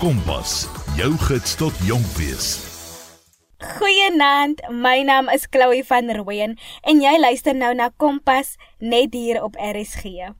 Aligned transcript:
Kompas, 0.00 0.62
jou 0.96 1.10
gids 1.26 1.58
tot 1.60 1.76
jonk 1.84 2.06
wees. 2.16 2.46
Goeienaand, 3.60 4.62
my 4.72 5.02
naam 5.04 5.26
is 5.28 5.42
Chloe 5.52 5.82
van 5.84 6.08
Rooyen 6.16 6.54
en 6.88 7.02
jy 7.04 7.10
luister 7.20 7.52
nou 7.52 7.74
na 7.76 7.90
Kompas 8.00 8.54
net 8.80 9.12
hier 9.12 9.42
op 9.44 9.58
RSG. 9.60 10.30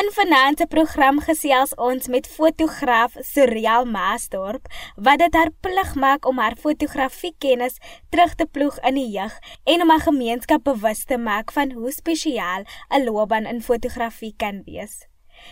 In 0.00 0.10
vanaand 0.16 0.58
se 0.58 0.66
program 0.66 1.20
gesels 1.22 1.76
ons 1.78 2.10
met 2.10 2.26
fotograaf 2.26 3.14
Suriel 3.22 3.86
Maasdorp 3.86 4.66
wat 4.96 5.22
dit 5.22 5.38
haar 5.38 5.52
plig 5.62 5.92
maak 5.94 6.26
om 6.26 6.42
haar 6.42 6.56
fotografiekennis 6.58 7.78
terug 8.10 8.34
te 8.34 8.48
ploeg 8.50 8.80
in 8.90 8.98
die 8.98 9.12
jeug 9.12 9.36
en 9.62 9.86
om 9.86 9.92
'n 9.94 10.06
gemeenskap 10.08 10.64
bewus 10.64 11.04
te 11.04 11.18
maak 11.18 11.54
van 11.54 11.70
hoe 11.70 11.92
spesiaal 11.92 12.66
'n 12.90 13.04
loopbaan 13.06 13.46
in 13.46 13.62
fotografie 13.62 14.34
kan 14.36 14.62
wees. 14.66 15.06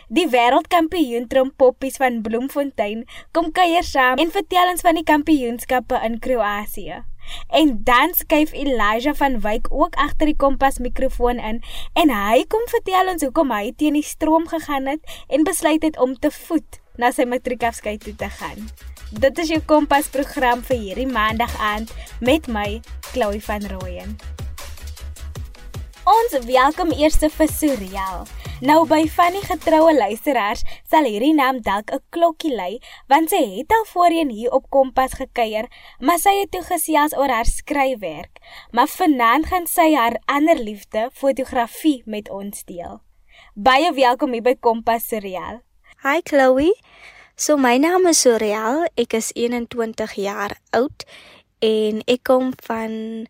Die 0.08 0.28
wêreldkampioen 0.30 1.26
trompoppies 1.26 1.98
van 2.02 2.20
Bloemfontein 2.22 3.04
kom 3.32 3.52
kuier 3.52 3.84
saam 3.84 4.20
en 4.22 4.30
vertel 4.30 4.70
ons 4.70 4.84
van 4.86 4.94
die 4.98 5.06
kampioenskappe 5.06 6.00
in 6.06 6.18
Kroasie. 6.22 7.02
En 7.50 7.72
dan 7.84 8.14
skuif 8.14 8.52
Elijah 8.52 9.14
van 9.14 9.40
Wyk 9.40 9.66
ook 9.70 9.94
agter 9.94 10.30
die 10.30 10.36
kompas 10.36 10.78
mikrofoon 10.78 11.38
in 11.38 11.62
en 11.98 12.12
hy 12.14 12.44
kom 12.48 12.62
vertel 12.70 13.10
ons 13.12 13.26
hoekom 13.26 13.50
hy 13.50 13.72
teen 13.76 13.98
die 13.98 14.06
stroom 14.06 14.46
gegaan 14.48 14.86
het 14.86 15.16
en 15.26 15.46
besluit 15.46 15.82
het 15.82 15.98
om 15.98 16.14
te 16.18 16.30
voet 16.30 16.80
na 16.96 17.10
sy 17.12 17.26
matriekafskeid 17.28 18.04
toe 18.04 18.14
te 18.16 18.30
gaan. 18.38 18.70
Dit 19.10 19.38
is 19.38 19.52
jou 19.54 19.60
kompas 19.66 20.08
program 20.10 20.62
vir 20.66 20.80
hierdie 20.82 21.10
maandag 21.10 21.52
aand 21.62 21.92
met 22.20 22.48
my 22.50 22.80
Chloe 23.12 23.42
van 23.42 23.66
Rooyen. 23.70 24.16
Ons 26.06 26.38
welkom 26.46 26.92
eers 26.94 27.18
vir 27.18 27.48
Suriel. 27.50 28.26
Nou 28.64 28.86
by 28.88 29.02
van 29.12 29.34
die 29.36 29.42
getroue 29.44 29.92
luisteraars 29.92 30.62
sal 30.88 31.04
hierdie 31.04 31.34
naam 31.36 31.58
dalk 31.60 31.90
'n 31.92 32.00
klokkie 32.08 32.54
lui, 32.56 32.80
want 33.06 33.28
sy 33.28 33.36
het 33.36 33.68
al 33.68 33.84
voorheen 33.84 34.30
hier 34.30 34.50
op 34.50 34.70
Kompas 34.70 35.12
gekuier, 35.12 35.68
maar 36.00 36.18
sy 36.18 36.40
het 36.40 36.50
toe 36.50 36.62
gesels 36.62 37.12
oor 37.12 37.28
haar 37.28 37.44
skryfwerk. 37.44 38.40
Maar 38.70 38.88
vanaand 38.88 39.46
gaan 39.46 39.66
sy 39.66 39.92
haar 39.94 40.16
ander 40.24 40.56
liefde, 40.56 41.10
fotografie, 41.12 42.02
met 42.06 42.30
ons 42.30 42.64
deel. 42.64 43.02
Baie 43.54 43.92
welkom 43.92 44.32
hier 44.32 44.42
by 44.42 44.56
Kompas 44.60 45.08
Surreal. 45.08 45.60
Hi 46.02 46.20
Chloe. 46.24 46.72
So 47.36 47.56
my 47.56 47.76
naam 47.76 48.06
is 48.06 48.20
Surreal. 48.20 48.86
Ek 48.96 49.12
is 49.12 49.32
21 49.34 50.14
jaar 50.14 50.56
oud 50.70 51.04
en 51.58 52.00
ek 52.06 52.22
kom 52.22 52.52
van 52.64 53.28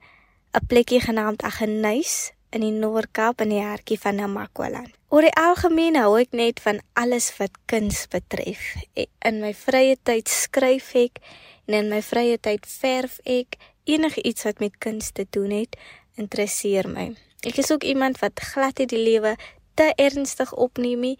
'n 0.54 0.66
plekkie 0.68 1.00
genaamd 1.00 1.42
Aggeneys 1.42 2.35
in 2.56 2.64
die 2.64 2.74
Noord-Kaap 2.74 3.42
in 3.44 3.52
die 3.52 3.62
hartjie 3.62 3.98
van 4.00 4.16
Namakwaland. 4.20 4.92
Oor 5.12 5.26
die 5.26 5.34
algemeen 5.38 5.98
hou 6.00 6.16
ek 6.18 6.32
net 6.34 6.60
van 6.64 6.80
alles 6.98 7.28
wat 7.38 7.54
kuns 7.70 8.06
betref. 8.10 8.62
In 8.96 9.42
my 9.42 9.52
vrye 9.54 9.98
tyd 10.08 10.30
skryf 10.32 10.94
ek 10.98 11.20
en 11.68 11.76
in 11.82 11.90
my 11.92 12.00
vrye 12.02 12.38
tyd 12.42 12.66
verf 12.66 13.20
ek. 13.24 13.58
Enige 13.86 14.22
iets 14.26 14.46
wat 14.48 14.58
met 14.58 14.74
kuns 14.82 15.12
te 15.14 15.26
doen 15.30 15.52
het, 15.54 15.76
interesseer 16.18 16.88
my. 16.90 17.12
Ek 17.46 17.60
is 17.62 17.70
ook 17.70 17.84
iemand 17.86 18.18
wat 18.18 18.42
glad 18.42 18.80
nie 18.82 18.88
die 18.90 19.02
lewe 19.02 19.36
te 19.78 19.92
ernstig 19.94 20.50
opneem 20.56 21.04
nie. 21.04 21.18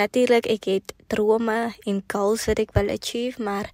Natuurlik 0.00 0.48
ek 0.48 0.70
het 0.70 0.94
drome 1.12 1.74
en 1.84 2.00
goals 2.12 2.46
wat 2.48 2.62
ek 2.62 2.72
wil 2.76 2.88
achieve, 2.94 3.42
maar 3.42 3.68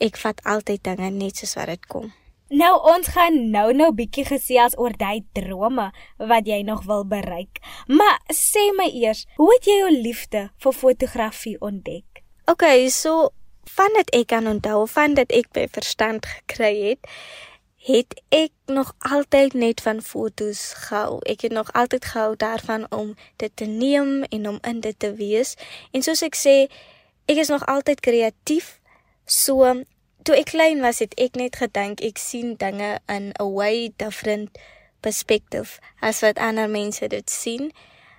ek 0.00 0.16
vat 0.22 0.40
altyd 0.48 0.84
dinge 0.86 1.10
net 1.12 1.42
soos 1.42 1.58
wat 1.58 1.72
dit 1.74 1.86
kom. 1.92 2.08
Nou 2.48 2.72
ons 2.94 3.08
gaan 3.12 3.50
nou 3.52 3.72
nou 3.76 3.90
bietjie 3.92 4.24
gesels 4.24 4.72
oor 4.80 4.94
daai 4.96 5.20
drome 5.36 5.90
wat 6.16 6.46
jy 6.48 6.62
nog 6.64 6.86
wil 6.88 7.04
bereik. 7.04 7.60
Maar 7.86 8.22
sê 8.32 8.70
my 8.76 8.88
eers, 8.88 9.26
hoe 9.36 9.50
het 9.52 9.68
jy 9.68 9.76
jou 9.82 9.90
liefde 9.92 10.46
vir 10.64 10.72
fotografie 10.72 11.58
ontdek? 11.60 12.22
Okay, 12.48 12.88
so 12.88 13.28
van 13.68 13.92
dit 14.00 14.14
ek 14.16 14.30
kan 14.32 14.48
onthou 14.48 14.86
van 14.88 15.12
dit 15.18 15.34
ek 15.36 15.52
by 15.52 15.66
verstand 15.68 16.24
gekry 16.24 16.72
het, 16.86 17.10
het 17.84 18.16
ek 18.32 18.52
nog 18.72 18.94
altyd 19.04 19.52
net 19.52 19.84
van 19.84 20.00
fotos 20.00 20.72
gehou. 20.88 21.20
Ek 21.28 21.44
het 21.44 21.52
nog 21.52 21.68
altyd 21.76 22.04
gehou 22.04 22.32
daarvan 22.36 22.88
om 22.88 23.12
dit 23.36 23.52
te 23.54 23.68
neem 23.68 24.24
en 24.24 24.48
om 24.48 24.58
in 24.64 24.80
dit 24.80 24.98
te 24.98 25.12
wees. 25.20 25.54
En 25.92 26.02
soos 26.02 26.24
ek 26.24 26.36
sê, 26.36 26.56
ek 27.28 27.44
is 27.44 27.52
nog 27.52 27.68
altyd 27.68 28.00
kreatief. 28.00 28.78
So 29.28 29.84
toe 30.22 30.36
ek 30.36 30.50
klein 30.54 30.80
was, 30.80 30.98
het 30.98 31.14
ek 31.16 31.36
net 31.36 31.56
gedink 31.56 32.00
ek 32.00 32.18
sien 32.18 32.56
dinge 32.56 32.98
in 33.08 33.32
'n 33.38 33.52
way 33.52 33.92
different 33.96 34.58
perspective 35.00 35.78
as 36.00 36.20
wat 36.20 36.38
ander 36.38 36.68
mense 36.68 37.08
dit 37.08 37.30
sien. 37.30 37.72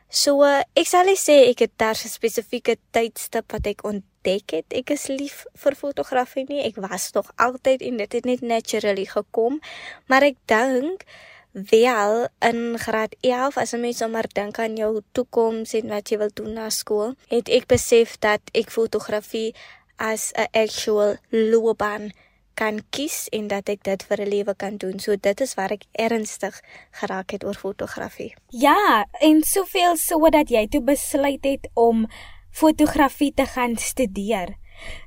So 0.09 0.41
ek 0.41 0.87
sal 0.89 1.05
nie 1.05 1.19
sê 1.19 1.49
ek 1.49 1.59
het 1.59 1.73
daar 1.77 1.93
'n 1.93 2.09
spesifieke 2.09 2.77
tydstip 2.91 3.51
wat 3.51 3.67
ek 3.67 3.83
ontdek 3.83 4.49
het. 4.51 4.65
Ek 4.73 4.89
is 4.89 5.07
lief 5.07 5.45
vir 5.55 5.75
fotografie 5.75 6.45
nie. 6.47 6.63
Ek 6.65 6.75
was 6.75 7.11
nog 7.13 7.31
altyd 7.35 7.81
en 7.81 7.97
dit 7.97 8.13
het 8.13 8.25
net 8.25 8.41
naturally 8.41 9.05
gekom. 9.05 9.61
Maar 10.07 10.23
ek 10.23 10.37
dink 10.45 11.05
wel 11.51 12.27
in 12.39 12.77
graad 12.79 13.15
11 13.21 13.57
as 13.57 13.73
'n 13.73 13.79
mens 13.79 13.97
sommer 13.97 14.25
dink 14.33 14.59
aan 14.59 14.75
jou 14.75 15.01
toekoms 15.11 15.73
en 15.73 15.87
wat 15.87 16.09
jy 16.09 16.17
wil 16.17 16.31
doen 16.33 16.53
na 16.53 16.69
skool, 16.69 17.15
het 17.27 17.49
ek 17.49 17.65
besef 17.67 18.19
dat 18.19 18.41
ek 18.51 18.71
fotografie 18.71 19.55
as 19.99 20.31
'n 20.33 20.47
actual 20.51 21.17
loopbaan 21.29 22.11
kan 22.59 22.81
kies 22.91 23.27
en 23.31 23.47
dat 23.47 23.69
ek 23.71 23.83
dit 23.87 24.03
vir 24.03 24.19
'n 24.21 24.29
lewe 24.29 24.53
kan 24.55 24.77
doen. 24.77 24.99
So 24.99 25.15
dit 25.15 25.41
is 25.41 25.53
waar 25.55 25.71
ek 25.71 25.83
ernstig 25.91 26.61
geraak 26.91 27.31
het 27.31 27.43
oor 27.43 27.55
fotografie. 27.55 28.33
Ja, 28.49 29.05
en 29.19 29.43
soveel 29.43 29.95
sodat 29.97 30.49
jy 30.49 30.67
toe 30.67 30.81
besluit 30.81 31.43
het 31.43 31.69
om 31.73 32.07
fotografie 32.51 33.33
te 33.33 33.45
gaan 33.45 33.77
studeer. 33.77 34.57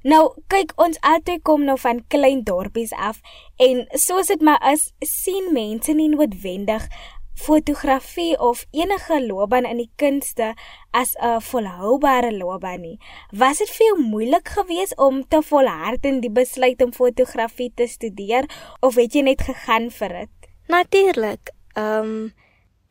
Nou, 0.02 0.34
kyk 0.46 0.72
ons 0.76 0.98
altyd 1.00 1.42
kom 1.42 1.64
nou 1.64 1.78
van 1.78 2.04
klein 2.08 2.42
dorpies 2.44 2.92
af 2.92 3.20
en 3.56 3.86
soos 3.90 4.26
dit 4.26 4.40
maar 4.40 4.72
is, 4.72 4.92
sien 5.00 5.52
mense 5.52 5.92
nie 5.92 6.08
noodwendig 6.08 6.88
fotografie 7.34 8.38
of 8.38 8.66
enige 8.70 9.26
loopbaan 9.26 9.64
in 9.64 9.76
die 9.76 9.90
kunste 9.96 10.54
as 10.90 11.14
'n 11.16 11.40
volhoubare 11.40 12.32
loopbaan 12.36 12.80
nie. 12.80 12.98
Was 13.30 13.58
dit 13.58 13.70
vir 13.70 13.86
jou 13.86 13.98
moeilik 14.02 14.48
geweest 14.48 14.96
om 14.98 15.28
te 15.28 15.42
volhard 15.42 16.04
in 16.04 16.20
die 16.20 16.30
besluit 16.30 16.82
om 16.82 16.92
fotografie 16.92 17.72
te 17.74 17.86
studeer 17.86 18.44
of 18.80 18.94
het 18.94 19.12
jy 19.14 19.20
net 19.20 19.42
gegaan 19.42 19.90
vir 19.90 20.08
dit? 20.08 20.28
Natuurlik. 20.66 21.50
Ehm 21.74 22.04
um, 22.04 22.32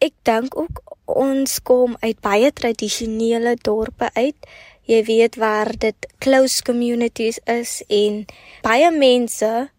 ek 0.02 0.14
dink 0.24 0.58
ook 0.58 0.82
ons 1.06 1.60
kom 1.62 1.96
uit 2.00 2.20
baie 2.22 2.52
tradisionele 2.54 3.56
dorpe 3.62 4.10
uit. 4.14 4.48
Jy 4.90 5.04
weet 5.04 5.36
waar 5.36 5.70
dit 5.78 6.08
close 6.18 6.64
communities 6.64 7.40
is 7.46 7.84
en 7.88 8.26
baie 8.66 8.92
mense 8.92 9.70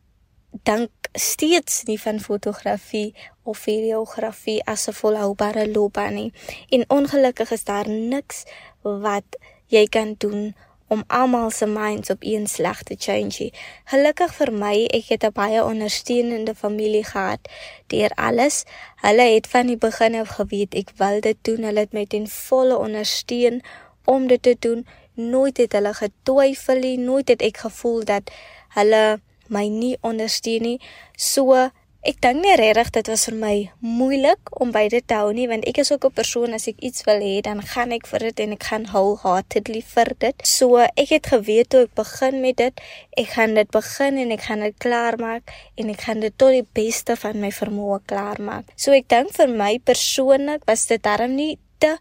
dink 0.63 0.91
steeds 1.13 1.83
nie 1.85 2.01
van 2.01 2.21
fotografie 2.21 3.15
of 3.43 3.59
videografie 3.59 4.65
as 4.65 4.89
'n 4.89 4.93
volhoubare 4.93 5.71
loopbaan 5.71 6.15
nie. 6.15 6.33
En 6.69 6.85
ongelukkig 6.89 7.51
is 7.51 7.65
daar 7.65 7.89
niks 7.89 8.45
wat 8.83 9.25
jy 9.67 9.87
kan 9.87 10.15
doen 10.19 10.55
om 10.93 11.05
almal 11.07 11.51
se 11.51 11.67
minds 11.67 12.11
op 12.11 12.21
een 12.21 12.47
slag 12.47 12.83
te 12.83 12.95
change. 12.99 13.51
Gelukkig 13.85 14.35
vir 14.35 14.53
my, 14.53 14.85
ek 14.85 15.09
het 15.09 15.25
'n 15.25 15.33
baie 15.33 15.65
ondersteunende 15.65 16.55
familie 16.55 17.05
gehad 17.05 17.41
deur 17.87 18.11
alles. 18.15 18.65
Hulle 18.97 19.27
het 19.35 19.47
van 19.47 19.67
die 19.67 19.77
begin 19.77 20.15
af 20.15 20.29
geweet 20.29 20.75
ek 20.75 20.91
wil 20.97 21.21
dit 21.21 21.37
doen. 21.43 21.63
Hulle 21.63 21.81
het 21.81 21.93
my 21.93 22.07
ten 22.07 22.29
volle 22.29 22.77
ondersteun 22.79 23.63
om 24.05 24.27
dit 24.27 24.43
te 24.43 24.57
doen. 24.59 24.87
Nooit 25.15 25.57
het 25.57 25.73
hulle 25.73 25.95
getwyfel 25.95 26.79
nie, 26.79 26.99
nooit 26.99 27.29
het 27.29 27.43
ek 27.43 27.57
gevoel 27.57 28.05
dat 28.05 28.31
hulle 28.69 29.21
my 29.53 29.69
nie 29.69 29.95
ondersteun 30.03 30.67
nie. 30.67 30.79
So 31.17 31.71
Ek 32.03 32.17
dink 32.19 32.41
nie 32.43 32.57
regtig 32.59 32.89
dit 32.97 33.09
was 33.13 33.29
vir 33.29 33.37
my 33.39 33.57
moeilik 33.79 34.49
om 34.59 34.73
by 34.75 34.89
dit 34.91 35.05
te 35.07 35.15
hou 35.15 35.29
nie 35.37 35.45
want 35.47 35.69
ek 35.71 35.79
is 35.79 35.93
ook 35.95 36.07
'n 36.09 36.17
persoon 36.19 36.55
as 36.57 36.67
ek 36.67 36.83
iets 36.83 37.05
wil 37.07 37.23
hê 37.23 37.39
dan 37.47 37.63
gaan 37.63 37.93
ek 37.95 38.09
vir 38.11 38.19
dit 38.27 38.41
en 38.41 38.53
ek 38.57 38.65
gaan 38.71 38.87
wholeheartedly 38.91 39.83
vir 39.83 40.11
dit. 40.19 40.35
So 40.43 40.79
ek 40.79 41.11
het 41.15 41.27
geweet 41.31 41.71
toe 41.71 41.83
ek 41.87 41.95
begin 41.95 42.41
met 42.41 42.57
dit, 42.57 42.75
ek 43.17 43.29
gaan 43.37 43.55
dit 43.55 43.71
begin 43.71 44.19
en 44.19 44.33
ek 44.33 44.43
gaan 44.43 44.61
dit 44.67 44.75
klaarmaak 44.79 45.45
en 45.79 45.91
ek 45.91 46.01
gaan 46.01 46.21
dit 46.21 46.35
tot 46.37 46.51
die 46.51 46.67
beste 46.75 47.17
van 47.17 47.41
my 47.41 47.51
vermoë 47.51 48.01
klaarmaak. 48.07 48.65
So 48.77 48.91
ek 48.91 49.07
dink 49.09 49.31
vir 49.31 49.49
my 49.49 49.79
persoonlik 49.79 50.67
was 50.67 50.87
dit 50.87 51.03
darm 51.03 51.37
nie 51.37 51.59
te 51.79 51.99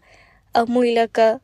'n 0.54 0.66
moeilike 0.66 1.40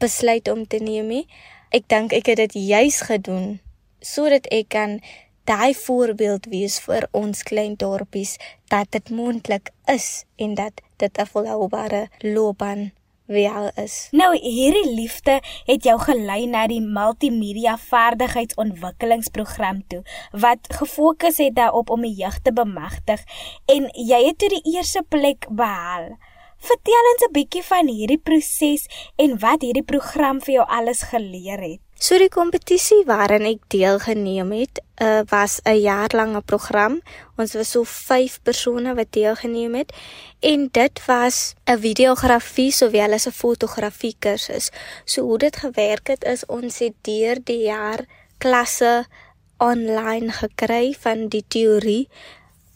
besluit 0.00 0.48
om 0.48 0.66
te 0.66 0.78
neem 0.78 1.06
nie. 1.06 1.26
Ek 1.70 1.86
dink 1.86 2.12
ek 2.12 2.26
het 2.26 2.36
dit 2.36 2.52
juis 2.54 3.00
gedoen 3.00 3.60
sodat 4.02 4.46
ek 4.50 4.68
kan 4.68 5.00
daai 5.44 5.74
voorbeeld 5.74 6.46
wees 6.46 6.80
vir 6.80 7.08
ons 7.12 7.42
klein 7.42 7.76
dorpies 7.76 8.36
dat 8.68 8.90
dit 8.90 9.10
moontlik 9.10 9.70
is 9.86 10.24
en 10.36 10.54
dat 10.54 10.80
dit 10.96 11.18
'n 11.18 11.26
volhoubare 11.26 12.08
loopbaan 12.18 12.92
wel 13.30 13.70
is. 13.74 14.08
Nou 14.10 14.38
hierdie 14.38 14.94
liefde 14.94 15.42
het 15.64 15.84
jou 15.86 15.98
gelei 16.00 16.46
na 16.50 16.66
die 16.66 16.80
multimedia 16.82 17.78
vaardigheidsontwikkelingsprogram 17.78 19.86
toe 19.86 20.02
wat 20.32 20.58
gefokus 20.80 21.36
het 21.38 21.54
daarop 21.54 21.90
om 21.90 22.02
die 22.06 22.14
jeug 22.22 22.38
te 22.42 22.52
bemagtig 22.52 23.20
en 23.66 23.90
jy 23.94 24.26
het 24.26 24.38
toe 24.38 24.48
die 24.48 24.74
eerste 24.74 25.02
plek 25.08 25.46
behaal. 25.48 26.16
Vertel 26.60 27.04
ons 27.12 27.24
'n 27.28 27.32
bietjie 27.32 27.62
van 27.62 27.86
hierdie 27.88 28.18
proses 28.18 28.86
en 29.16 29.38
wat 29.38 29.62
hierdie 29.62 29.88
program 29.92 30.40
vir 30.40 30.54
jou 30.54 30.66
alles 30.68 31.02
geleer 31.02 31.60
het. 31.60 31.80
So 32.00 32.16
die 32.16 32.30
kompetisie 32.32 33.02
waarin 33.04 33.44
ek 33.44 33.66
deelgeneem 33.68 34.54
het, 34.56 34.78
uh, 35.04 35.20
was 35.28 35.60
'n 35.68 35.76
jaarlange 35.84 36.40
program. 36.40 37.02
Ons 37.36 37.52
was 37.52 37.70
so 37.70 37.84
5 37.84 38.40
persone 38.42 38.94
wat 38.94 39.12
deelgeneem 39.12 39.74
het 39.74 39.92
en 40.40 40.68
dit 40.72 41.04
was 41.06 41.54
'n 41.68 41.76
videografie 41.76 42.72
sowel 42.72 43.12
as 43.12 43.26
'n 43.26 43.36
fotografie 43.36 44.16
kursus. 44.18 44.70
So 45.04 45.22
hoe 45.22 45.38
dit 45.38 45.56
gewerk 45.56 46.06
het 46.06 46.24
is 46.24 46.46
ons 46.46 46.78
het 46.78 46.94
deur 47.02 47.36
die 47.44 47.62
jaar 47.68 48.04
klasse 48.38 49.04
online 49.58 50.32
gekry 50.32 50.96
van 51.00 51.28
die 51.28 51.44
teorie 51.48 52.08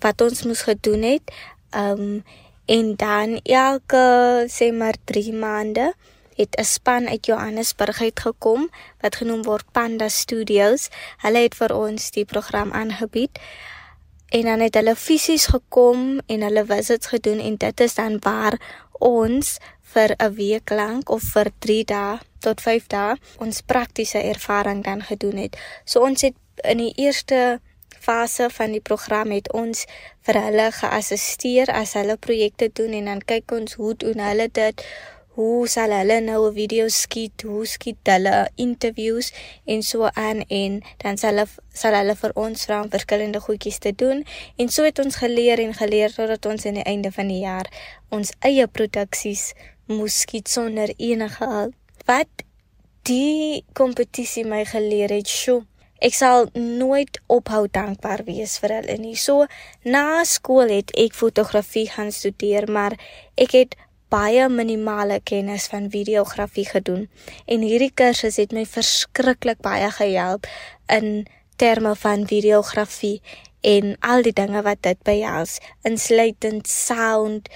wat 0.00 0.20
ons 0.20 0.42
moes 0.42 0.62
gedoen 0.62 1.02
het. 1.02 1.32
Um 1.72 2.24
en 2.66 2.96
dan 2.96 3.40
elke 3.42 4.44
sê 4.48 4.72
maar 4.72 4.96
3 5.04 5.32
maande 5.32 5.94
het 6.36 6.56
'n 6.58 6.64
span 6.64 7.08
uit 7.08 7.26
Johannesburg 7.26 8.00
uitgekom 8.00 8.70
wat 9.00 9.16
genoem 9.16 9.42
word 9.42 9.72
Panda 9.72 10.08
Studios. 10.08 10.88
Hulle 11.16 11.38
het 11.38 11.54
vir 11.54 11.74
ons 11.76 12.10
die 12.10 12.24
program 12.24 12.72
aangebied. 12.72 13.38
En 14.28 14.42
dan 14.42 14.60
het 14.60 14.74
hulle 14.74 14.96
fisies 14.96 15.46
gekom 15.46 16.20
en 16.26 16.42
hulle 16.42 16.64
visits 16.66 17.06
gedoen 17.06 17.38
en 17.38 17.56
dit 17.56 17.80
is 17.80 17.94
dan 17.94 18.18
waar 18.20 18.58
ons 18.98 19.58
vir 19.94 20.14
'n 20.18 20.34
week 20.34 20.70
lank 20.70 21.10
of 21.10 21.22
vir 21.22 21.50
3 21.58 21.84
dae 21.84 22.18
tot 22.38 22.60
5 22.60 22.86
dae 22.86 23.16
ons 23.38 23.60
praktiese 23.60 24.18
ervaring 24.18 24.84
dan 24.84 25.02
gedoen 25.02 25.36
het. 25.36 25.56
So 25.84 26.00
ons 26.00 26.20
het 26.20 26.34
in 26.56 26.76
die 26.76 26.92
eerste 26.96 27.60
fase 28.00 28.50
van 28.50 28.70
die 28.70 28.80
program 28.80 29.30
het 29.30 29.52
ons 29.52 29.86
vir 30.26 30.40
hulle 30.46 30.68
geassisteer 30.72 31.72
as 31.72 31.94
hulle 31.98 32.16
projekte 32.16 32.70
doen 32.72 32.92
en 32.92 33.04
dan 33.04 33.22
kyk 33.24 33.52
ons 33.52 33.76
hoe 33.80 33.94
doen 33.96 34.18
hulle 34.18 34.48
dit 34.52 34.84
hoe 35.34 35.68
sal 35.68 35.90
hulle 35.90 36.20
nou 36.20 36.48
'n 36.48 36.54
video 36.54 36.88
skiet, 36.88 37.42
hoe 37.42 37.66
skiet 37.66 38.06
hulle 38.06 38.48
interviews 38.54 39.32
en 39.66 39.82
so 39.82 40.08
aan 40.12 40.40
en 40.48 40.82
dan 41.02 41.16
sal 41.16 41.30
hulle 41.30 41.46
sal 41.72 41.94
hulle 41.94 42.14
vir 42.14 42.32
ons 42.34 42.64
vra 42.64 42.82
om 42.82 42.90
verskillende 42.90 43.40
goedjies 43.40 43.78
te 43.78 43.92
doen 43.92 44.24
en 44.56 44.68
so 44.68 44.84
het 44.84 44.98
ons 44.98 45.16
geleer 45.16 45.58
en 45.58 45.74
geleer 45.74 46.14
totdat 46.14 46.46
ons 46.46 46.66
aan 46.66 46.74
die 46.80 46.90
einde 46.92 47.12
van 47.12 47.28
die 47.28 47.42
jaar 47.42 47.66
ons 48.10 48.32
eie 48.40 48.66
produksies 48.66 49.52
moes 49.86 50.20
skiet 50.20 50.48
sonder 50.48 50.92
enige 50.96 51.44
hulp. 51.44 51.74
Wat 52.06 52.44
die 53.08 53.64
kompetisie 53.76 54.44
my 54.48 54.64
geleer 54.68 55.12
het, 55.12 55.28
sjoe, 55.28 55.64
ek 56.04 56.16
sal 56.16 56.48
nooit 56.56 57.20
ophou 57.32 57.64
dankbaar 57.72 58.24
wees 58.28 58.56
vir 58.60 58.78
hulle 58.78 58.96
nie. 59.00 59.16
So 59.16 59.46
na 59.84 60.24
skool 60.28 60.72
het 60.72 60.92
ek 61.00 61.16
fotografie 61.16 61.86
gaan 61.92 62.12
studeer, 62.12 62.68
maar 62.68 62.96
ek 63.40 63.56
het 63.56 63.76
baie 64.14 64.48
minimale 64.48 65.18
kennis 65.26 65.66
van 65.72 65.90
videografie 65.90 66.66
gedoen 66.70 67.08
en 67.50 67.66
hierdie 67.66 67.90
kursus 67.94 68.38
het 68.38 68.54
my 68.54 68.62
verskriklik 68.68 69.58
baie 69.64 69.90
gehelp 69.98 70.46
in 70.86 71.26
terme 71.58 71.94
van 71.98 72.26
videografie 72.30 73.18
en 73.64 73.94
al 74.00 74.22
die 74.22 74.34
dinge 74.36 74.60
wat 74.62 74.82
dit 74.84 74.98
behels, 75.08 75.58
insluitend 75.88 76.68
sound, 76.68 77.48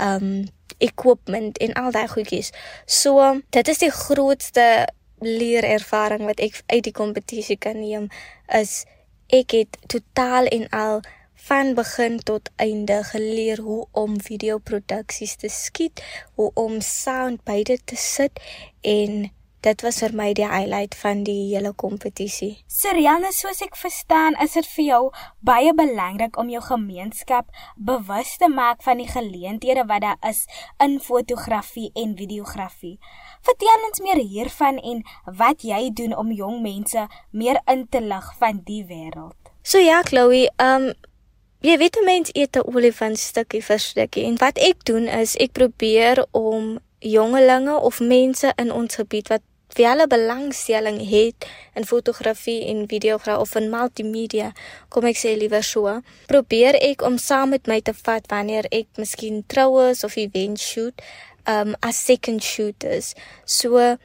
um 0.00 0.46
equipment 0.78 1.58
en 1.64 1.72
al 1.80 1.90
daai 1.90 2.06
goedjies. 2.12 2.52
So, 2.84 3.40
dit 3.56 3.68
is 3.68 3.80
die 3.80 3.90
grootste 3.90 4.86
leerervaring 5.24 6.26
wat 6.28 6.42
ek 6.44 6.60
uit 6.68 6.84
die 6.84 6.94
kompetisie 6.94 7.56
kan 7.56 7.80
neem 7.80 8.10
is 8.52 8.84
ek 9.32 9.56
het 9.56 9.78
totaal 9.90 10.50
en 10.52 10.68
al 10.76 11.00
van 11.36 11.74
begin 11.74 12.18
tot 12.18 12.50
einde 12.56 13.02
geleer 13.04 13.60
hoe 13.60 13.86
om 13.92 14.20
videoproduksies 14.20 15.36
te 15.36 15.48
skiet, 15.48 16.02
hoe 16.34 16.50
om 16.54 16.80
sound 16.80 17.44
beide 17.44 17.78
te 17.84 17.96
sit 17.96 18.40
en 18.80 19.30
dit 19.66 19.82
was 19.82 19.98
vir 20.02 20.12
my 20.14 20.28
die 20.36 20.46
highlight 20.46 20.94
van 21.00 21.24
die 21.26 21.48
hele 21.50 21.72
kompetisie. 21.74 22.52
Seriane, 22.70 23.32
soos 23.34 23.62
ek 23.64 23.74
verstaan, 23.78 24.36
is 24.42 24.54
dit 24.54 24.68
vir 24.76 24.86
jou 24.86 25.00
baie 25.46 25.72
belangrik 25.74 26.38
om 26.38 26.50
jou 26.52 26.62
gemeenskap 26.62 27.50
bewus 27.88 28.36
te 28.38 28.48
maak 28.52 28.84
van 28.86 29.02
die 29.02 29.08
geleenthede 29.10 29.86
wat 29.90 30.04
daar 30.04 30.20
is 30.28 30.44
in 30.82 31.00
fotografie 31.02 31.90
en 31.98 32.14
videografie. 32.18 32.94
Vertel 33.46 33.88
ons 33.90 34.04
meer 34.04 34.22
hiervan 34.22 34.78
en 34.78 35.02
wat 35.42 35.66
jy 35.66 35.88
doen 35.90 36.14
om 36.14 36.30
jong 36.30 36.62
mense 36.62 37.08
meer 37.32 37.60
in 37.66 37.86
te 37.90 38.02
lig 38.04 38.30
van 38.38 38.62
die 38.68 38.84
wêreld. 38.86 39.34
So 39.66 39.82
ja, 39.82 40.02
Chloe, 40.06 40.46
um 40.62 40.92
Jy 41.66 41.74
weet 41.80 41.96
mense 42.06 42.30
eet 42.38 42.56
'n 42.56 42.68
olifant 42.70 43.18
stukkie 43.18 43.62
vir 43.68 43.80
stukkie 43.82 44.24
en 44.28 44.36
wat 44.38 44.58
ek 44.58 44.84
doen 44.86 45.08
is 45.08 45.34
ek 45.44 45.52
probeer 45.52 46.22
om 46.30 46.78
jongelinge 47.00 47.74
of 47.88 47.98
mense 48.00 48.52
in 48.56 48.70
ons 48.72 48.94
gebied 48.94 49.28
wat 49.28 49.42
vele 49.74 50.06
belangstelling 50.06 51.00
het 51.10 51.46
in 51.74 51.84
fotografie 51.84 52.64
en 52.70 52.86
videografie 52.88 53.40
of 53.40 53.54
in 53.54 53.70
multimedia, 53.70 54.52
kom 54.88 55.04
ek 55.10 55.18
sê 55.18 55.34
liewer 55.36 55.64
so, 55.66 56.00
probeer 56.30 56.78
ek 56.78 57.02
om 57.02 57.18
saam 57.18 57.50
met 57.50 57.66
my 57.66 57.80
te 57.80 57.94
vat 58.04 58.26
wanneer 58.30 58.70
ek 58.70 58.86
miskien 58.96 59.42
troues 59.46 60.04
of 60.04 60.16
event 60.16 60.60
shoot, 60.60 61.02
um 61.46 61.74
as 61.82 61.98
second 61.98 62.44
shooters. 62.44 63.14
So 63.44 63.96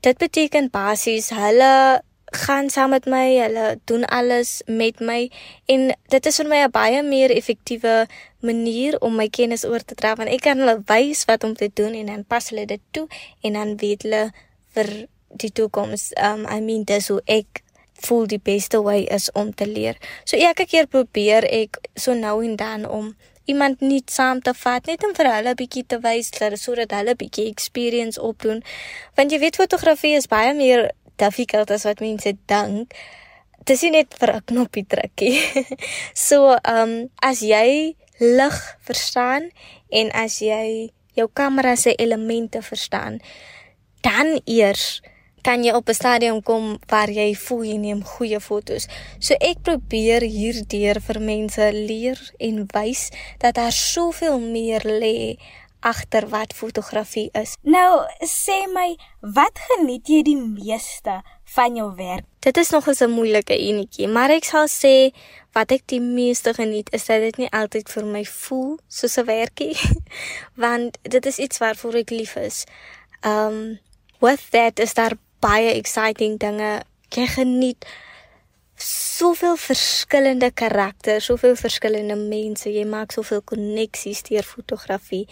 dit 0.00 0.16
beteken 0.18 0.70
basies 0.72 1.28
hulle 1.36 2.00
gaan 2.30 2.70
saam 2.70 2.90
met 2.90 3.06
my, 3.06 3.36
hulle 3.38 3.78
doen 3.84 4.04
alles 4.04 4.62
met 4.66 5.00
my 5.00 5.30
en 5.66 5.90
dit 6.08 6.26
is 6.26 6.36
vir 6.36 6.48
my 6.48 6.60
'n 6.64 6.70
baie 6.70 7.02
meer 7.02 7.30
effektiewe 7.30 8.06
manier 8.40 8.98
om 9.00 9.14
my 9.14 9.28
kennis 9.28 9.64
oor 9.64 9.84
te 9.84 9.94
dra 9.94 10.14
want 10.14 10.30
ek 10.30 10.40
kan 10.40 10.58
hulle 10.58 10.82
wys 10.86 11.24
wat 11.24 11.44
om 11.44 11.54
te 11.54 11.70
doen 11.74 11.94
en 11.94 12.06
dan 12.06 12.24
pas 12.24 12.48
hulle 12.48 12.66
dit 12.66 12.80
toe 12.90 13.06
en 13.42 13.52
dan 13.52 13.76
weet 13.76 14.02
hulle 14.02 14.32
vir 14.74 15.06
die 15.28 15.52
toekoms. 15.52 16.12
Um 16.16 16.46
I 16.46 16.60
mean 16.60 16.84
dis 16.84 17.08
hoe 17.08 17.22
ek 17.24 17.62
voel 18.06 18.26
die 18.26 18.40
beste 18.42 18.82
way 18.82 19.02
is 19.02 19.32
om 19.32 19.54
te 19.54 19.66
leer. 19.66 19.96
So 20.24 20.36
elke 20.36 20.66
keer 20.66 20.86
probeer 20.86 21.44
ek 21.44 21.78
so 21.94 22.14
nou 22.14 22.44
en 22.44 22.56
dan 22.56 22.88
om 22.88 23.14
iemand 23.44 23.80
net 23.80 24.10
saam 24.10 24.40
te 24.40 24.54
vat 24.54 24.86
net 24.86 25.04
om 25.04 25.14
vir 25.16 25.28
hulle 25.34 25.50
'n 25.50 25.60
bietjie 25.62 25.86
te 25.86 25.98
wys 26.06 26.30
sodat 26.64 26.90
hulle 26.90 27.12
'n 27.14 27.22
bietjie 27.22 27.48
experience 27.50 28.20
opdoen. 28.20 28.62
Want 29.16 29.32
jy 29.32 29.38
weet 29.38 29.56
fotografie 29.56 30.14
is 30.16 30.26
baie 30.26 30.54
meer 30.54 30.90
difficult 31.20 31.70
as 31.70 31.86
wat 31.88 32.00
mense 32.00 32.32
dink. 32.50 32.96
Dit 33.60 33.76
is 33.76 33.84
nie 33.86 33.92
net 34.00 34.16
vir 34.20 34.34
'n 34.36 34.46
knoppie 34.52 34.86
drukkie. 34.88 35.36
so, 36.28 36.56
ehm 36.56 36.82
um, 36.82 36.94
as 37.22 37.44
jy 37.44 37.96
lig 38.20 38.58
verstaan 38.88 39.50
en 39.88 40.10
as 40.12 40.40
jy 40.40 40.90
jou 41.16 41.28
kamera 41.32 41.76
se 41.76 41.94
elemente 41.94 42.62
verstaan, 42.62 43.20
dan 44.00 44.40
eers 44.44 45.00
kan 45.42 45.64
jy 45.64 45.72
op 45.72 45.88
'n 45.88 45.94
stadium 45.94 46.42
kom 46.42 46.78
waar 46.86 47.10
jy 47.10 47.34
voel 47.34 47.64
jy 47.64 47.76
neem 47.76 48.04
goeie 48.04 48.40
fotos. 48.40 48.86
So 49.18 49.34
ek 49.40 49.62
probeer 49.62 50.22
hierdeur 50.22 51.00
vir 51.00 51.20
mense 51.20 51.72
leer 51.72 52.18
en 52.38 52.66
wys 52.72 53.10
dat 53.38 53.54
daar 53.54 53.72
soveel 53.72 54.40
meer 54.40 54.82
lê 54.84 55.36
agter 55.80 56.28
wat 56.28 56.54
fotografie 56.56 57.28
is. 57.32 57.56
Nou, 57.62 58.04
sê 58.26 58.66
my, 58.72 58.96
wat 59.20 59.60
geniet 59.70 60.08
jy 60.08 60.22
die 60.26 60.38
meeste 60.38 61.20
van 61.54 61.76
jou 61.76 61.88
werk? 61.96 62.26
Dit 62.40 62.56
is 62.56 62.70
nog 62.70 62.86
'n 62.88 63.10
moeilike 63.10 63.56
enetjie, 63.56 64.08
maar 64.08 64.30
ek 64.30 64.44
sal 64.44 64.68
sê 64.68 65.12
wat 65.52 65.72
ek 65.72 65.82
die 65.86 66.00
meeste 66.00 66.54
geniet 66.54 66.92
is 66.92 67.06
dat 67.06 67.20
dit 67.20 67.36
nie 67.36 67.50
altyd 67.50 67.88
vir 67.88 68.04
my 68.04 68.24
voel 68.24 68.78
soos 68.88 69.18
'n 69.18 69.24
werkie, 69.24 69.76
want 70.64 70.98
dit 71.02 71.26
is 71.26 71.38
iets 71.38 71.58
waarvoor 71.58 71.94
ek 71.94 72.10
lief 72.10 72.36
is. 72.36 72.64
Um 73.22 73.78
with 74.20 74.50
that 74.50 74.78
is 74.78 74.94
daar 74.94 75.16
baie 75.40 75.72
exciting 75.74 76.38
dinge. 76.38 76.82
Jy 77.08 77.26
geniet 77.26 77.86
soveel 78.80 79.56
verskillende 79.56 80.50
karakters, 80.50 81.24
soveel 81.28 81.56
verskillende 81.56 82.16
mense. 82.16 82.70
Jy 82.72 82.86
maak 82.88 83.12
soveel 83.12 83.42
koneksies 83.44 84.22
deur 84.28 84.46
fotografie. 84.46 85.26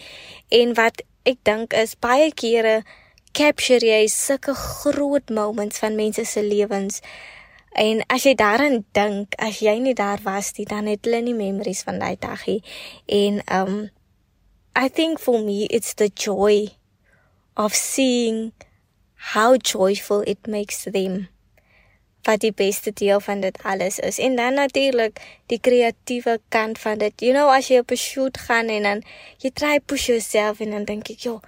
En 0.53 0.75
wat 0.77 1.01
ek 1.27 1.41
dink 1.47 1.73
is 1.77 1.95
baie 1.99 2.29
kere 2.33 2.81
capture 3.35 3.85
jy 3.85 4.07
sulke 4.09 4.53
groot 4.57 5.29
moments 5.33 5.81
van 5.81 5.97
mense 5.97 6.25
se 6.25 6.43
lewens. 6.45 7.01
En 7.77 8.01
as 8.09 8.25
jy 8.25 8.33
daaraan 8.37 8.83
dink, 8.97 9.35
as 9.37 9.61
jy 9.61 9.75
nie 9.81 9.95
daar 9.97 10.21
was 10.25 10.51
nie, 10.57 10.65
dan 10.69 10.89
het 10.89 11.05
hulle 11.05 11.21
nie 11.25 11.37
memories 11.37 11.83
van 11.85 12.01
daai 12.01 12.17
dagie. 12.21 12.61
En 13.05 13.41
um 13.53 13.89
I 14.77 14.87
think 14.89 15.19
for 15.19 15.41
me 15.41 15.65
it's 15.65 15.93
the 15.93 16.09
joy 16.13 16.69
of 17.57 17.73
seeing 17.73 18.53
how 19.33 19.57
joyful 19.57 20.21
it 20.21 20.47
makes 20.47 20.85
them 20.85 21.27
wat 22.29 22.43
die 22.45 22.53
beste 22.53 22.93
deel 22.93 23.19
van 23.25 23.41
dit 23.41 23.57
alles 23.63 23.99
is. 23.99 24.19
En 24.21 24.35
dan 24.35 24.53
natuurlik 24.53 25.21
die 25.49 25.59
kreatiewe 25.59 26.39
kant 26.53 26.79
van 26.79 26.97
dit. 27.01 27.13
You 27.21 27.33
know 27.33 27.49
as 27.49 27.67
jy 27.67 27.81
op 27.81 27.91
'n 27.91 27.97
shoot 27.97 28.37
gaan 28.37 28.67
en 28.69 28.83
dan 28.83 29.03
jy 29.37 29.49
try 29.53 29.79
push 29.79 30.07
yourself 30.07 30.59
en 30.59 30.69
dan 30.69 30.83
dink 30.83 31.09
ek, 31.09 31.19
"Jo, 31.19 31.39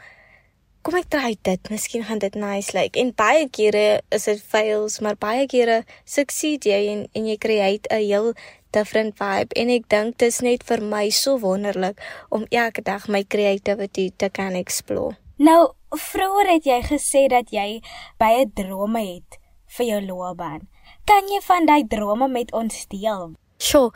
kom 0.81 0.95
ek 0.95 1.09
try 1.09 1.35
dit. 1.41 1.69
Miskien 1.69 2.03
gaan 2.03 2.17
dit 2.17 2.33
nice 2.33 2.73
lyk." 2.73 2.81
Like. 2.83 3.00
En 3.00 3.13
baie 3.15 3.50
kere 3.50 4.01
is 4.09 4.23
dit 4.23 4.41
fails, 4.41 5.00
maar 5.00 5.15
baie 5.15 5.45
kere 5.45 5.83
succeed 6.03 6.63
jy 6.63 6.88
en 6.88 7.07
en 7.13 7.27
jy 7.27 7.38
create 7.38 7.89
'n 7.89 8.05
heel 8.05 8.33
different 8.71 9.17
vibe. 9.17 9.53
En 9.53 9.69
ek 9.69 9.89
dink 9.89 10.17
dit 10.17 10.27
is 10.27 10.39
net 10.39 10.63
vir 10.63 10.81
my 10.81 11.09
so 11.09 11.39
wonderlik 11.39 12.25
om 12.29 12.45
elke 12.50 12.81
dag 12.81 13.07
my 13.07 13.23
creativity 13.23 14.11
te 14.17 14.29
kan 14.29 14.53
explore. 14.53 15.17
Nou, 15.38 15.73
vroeër 15.89 16.47
het 16.53 16.63
jy 16.63 16.81
gesê 16.81 17.27
dat 17.27 17.50
jy 17.51 17.81
baie 18.17 18.51
drome 18.53 19.00
het 19.00 19.40
vir 19.77 19.85
jou 19.85 20.01
loopbaan. 20.05 20.67
Kan 21.05 21.29
jy 21.31 21.39
van 21.45 21.65
daai 21.65 21.83
drome 21.87 22.27
met 22.27 22.51
ons 22.53 22.85
deel? 22.91 23.31
Sjoe, 23.61 23.91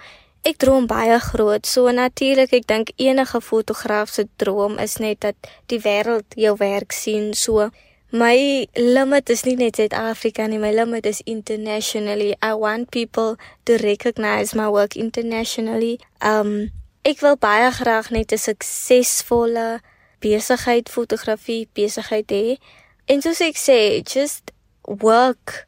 ek 0.46 0.60
droom 0.62 0.88
baie 0.90 1.18
groot. 1.20 1.66
So 1.66 1.92
natuurlik, 1.92 2.54
ek 2.54 2.68
dink 2.70 2.94
enige 3.02 3.42
fotograaf 3.42 4.14
se 4.14 4.28
droom 4.42 4.80
is 4.82 4.98
net 5.02 5.22
dat 5.26 5.52
die 5.72 5.82
wêreld 5.82 6.38
jou 6.40 6.56
werk 6.62 6.96
sien. 6.96 7.34
So 7.34 7.70
my 8.16 8.68
limit 8.78 9.30
is 9.34 9.44
nie 9.46 9.58
net 9.60 9.80
Suid-Afrika 9.82 10.48
nie, 10.48 10.62
my 10.62 10.72
limit 10.72 11.06
is 11.10 11.22
internationally. 11.26 12.36
I 12.42 12.54
want 12.54 12.92
people 12.92 13.36
to 13.66 13.78
recognize 13.82 14.56
my 14.56 14.70
work 14.70 14.96
internationally. 14.96 16.00
Um 16.22 16.72
ek 17.06 17.22
wil 17.22 17.38
baie 17.38 17.70
graag 17.72 18.10
net 18.10 18.34
'n 18.34 18.42
suksesvolle 18.42 19.82
besigheid 20.22 20.90
fotografie 20.90 21.68
besigheid 21.74 22.32
hê. 22.32 22.58
En 23.06 23.22
soos 23.22 23.42
ek 23.42 23.58
sê, 23.58 24.02
just 24.02 24.55
work 24.88 25.68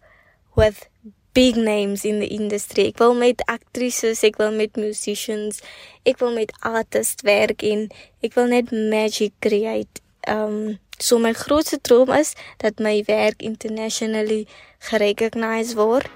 with 0.56 0.90
big 1.38 1.56
names 1.56 2.04
in 2.04 2.20
the 2.20 2.28
industry. 2.34 2.88
Ek 2.90 2.98
wil 2.98 3.14
met 3.14 3.44
aktrises, 3.46 4.24
ek 4.26 4.40
wil 4.42 4.50
met 4.58 4.74
musicians, 4.74 5.62
ek 6.10 6.18
wil 6.24 6.34
met 6.34 6.50
artists 6.66 7.22
werk 7.28 7.62
en 7.62 7.86
ek 8.26 8.34
wil 8.34 8.50
net 8.50 8.74
magic 8.74 9.36
create. 9.46 10.02
Um 10.26 10.80
so 10.98 11.22
my 11.22 11.36
grootste 11.38 11.78
droom 11.86 12.10
is 12.18 12.34
dat 12.58 12.82
my 12.82 13.04
werk 13.06 13.46
internationally 13.46 14.48
gerecognized 14.90 15.78
word. 15.78 16.10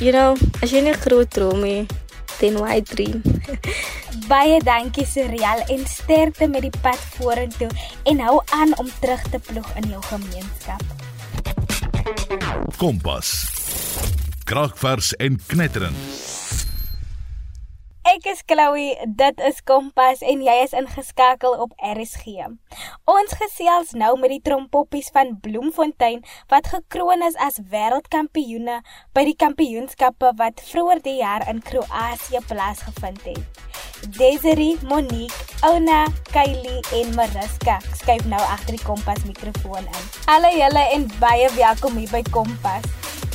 You 0.00 0.16
know, 0.16 0.40
as 0.64 0.72
jy 0.72 0.80
'n 0.80 0.96
groot 1.04 1.28
droom 1.28 1.68
het, 1.68 1.92
then 2.40 2.56
why 2.56 2.80
dream? 2.80 3.20
Baie 4.32 4.56
dankie 4.64 5.04
Serial 5.04 5.68
en 5.68 5.84
sterkte 5.84 6.48
met 6.48 6.64
die 6.64 6.76
pad 6.80 7.00
vorentoe 7.20 7.68
en 8.08 8.24
hou 8.24 8.40
aan 8.56 8.72
om 8.80 8.88
terug 9.04 9.20
te 9.28 9.38
ploeg 9.38 9.68
in 9.76 9.92
jou 9.92 10.02
gemeenskap. 10.08 11.11
Kompas. 12.76 13.44
Kraakvers 14.44 15.12
en 15.18 15.38
knetterend. 15.38 15.96
Chloe, 18.52 18.96
dit 19.06 19.38
is 19.48 19.60
Kompas 19.64 20.20
en 20.28 20.42
jy 20.44 20.54
is 20.60 20.74
ingeskakel 20.76 21.54
op 21.64 21.70
RSG. 21.80 22.50
Ons 23.08 23.32
gesels 23.40 23.94
nou 23.96 24.10
met 24.20 24.28
die 24.34 24.42
trompoppies 24.44 25.08
van 25.14 25.38
Bloemfontein 25.40 26.20
wat 26.52 26.68
gekroon 26.68 27.24
is 27.24 27.38
as 27.40 27.56
wêreldkampioene 27.72 28.82
by 29.16 29.24
die 29.24 29.38
kampioenskappe 29.40 30.34
wat 30.36 30.60
vroeër 30.68 31.00
die 31.06 31.16
jaar 31.22 31.46
in 31.48 31.64
Kroasie 31.64 32.42
plaasgevind 32.50 33.24
het. 33.30 33.62
Desiree, 34.18 34.76
Monique, 34.84 35.48
Ona, 35.70 36.02
Kylie 36.34 36.82
en 36.98 37.16
Mariska 37.16 37.78
skuif 38.02 38.28
nou 38.28 38.42
agter 38.50 38.76
die 38.76 38.84
Kompas 38.84 39.24
mikrofoon 39.24 39.88
in. 39.88 40.04
Hallo 40.28 40.52
julle 40.52 40.84
en 40.98 41.08
baie 41.24 41.48
welkom 41.56 41.96
hier 42.02 42.12
by 42.12 42.20
Kompas. 42.28 42.84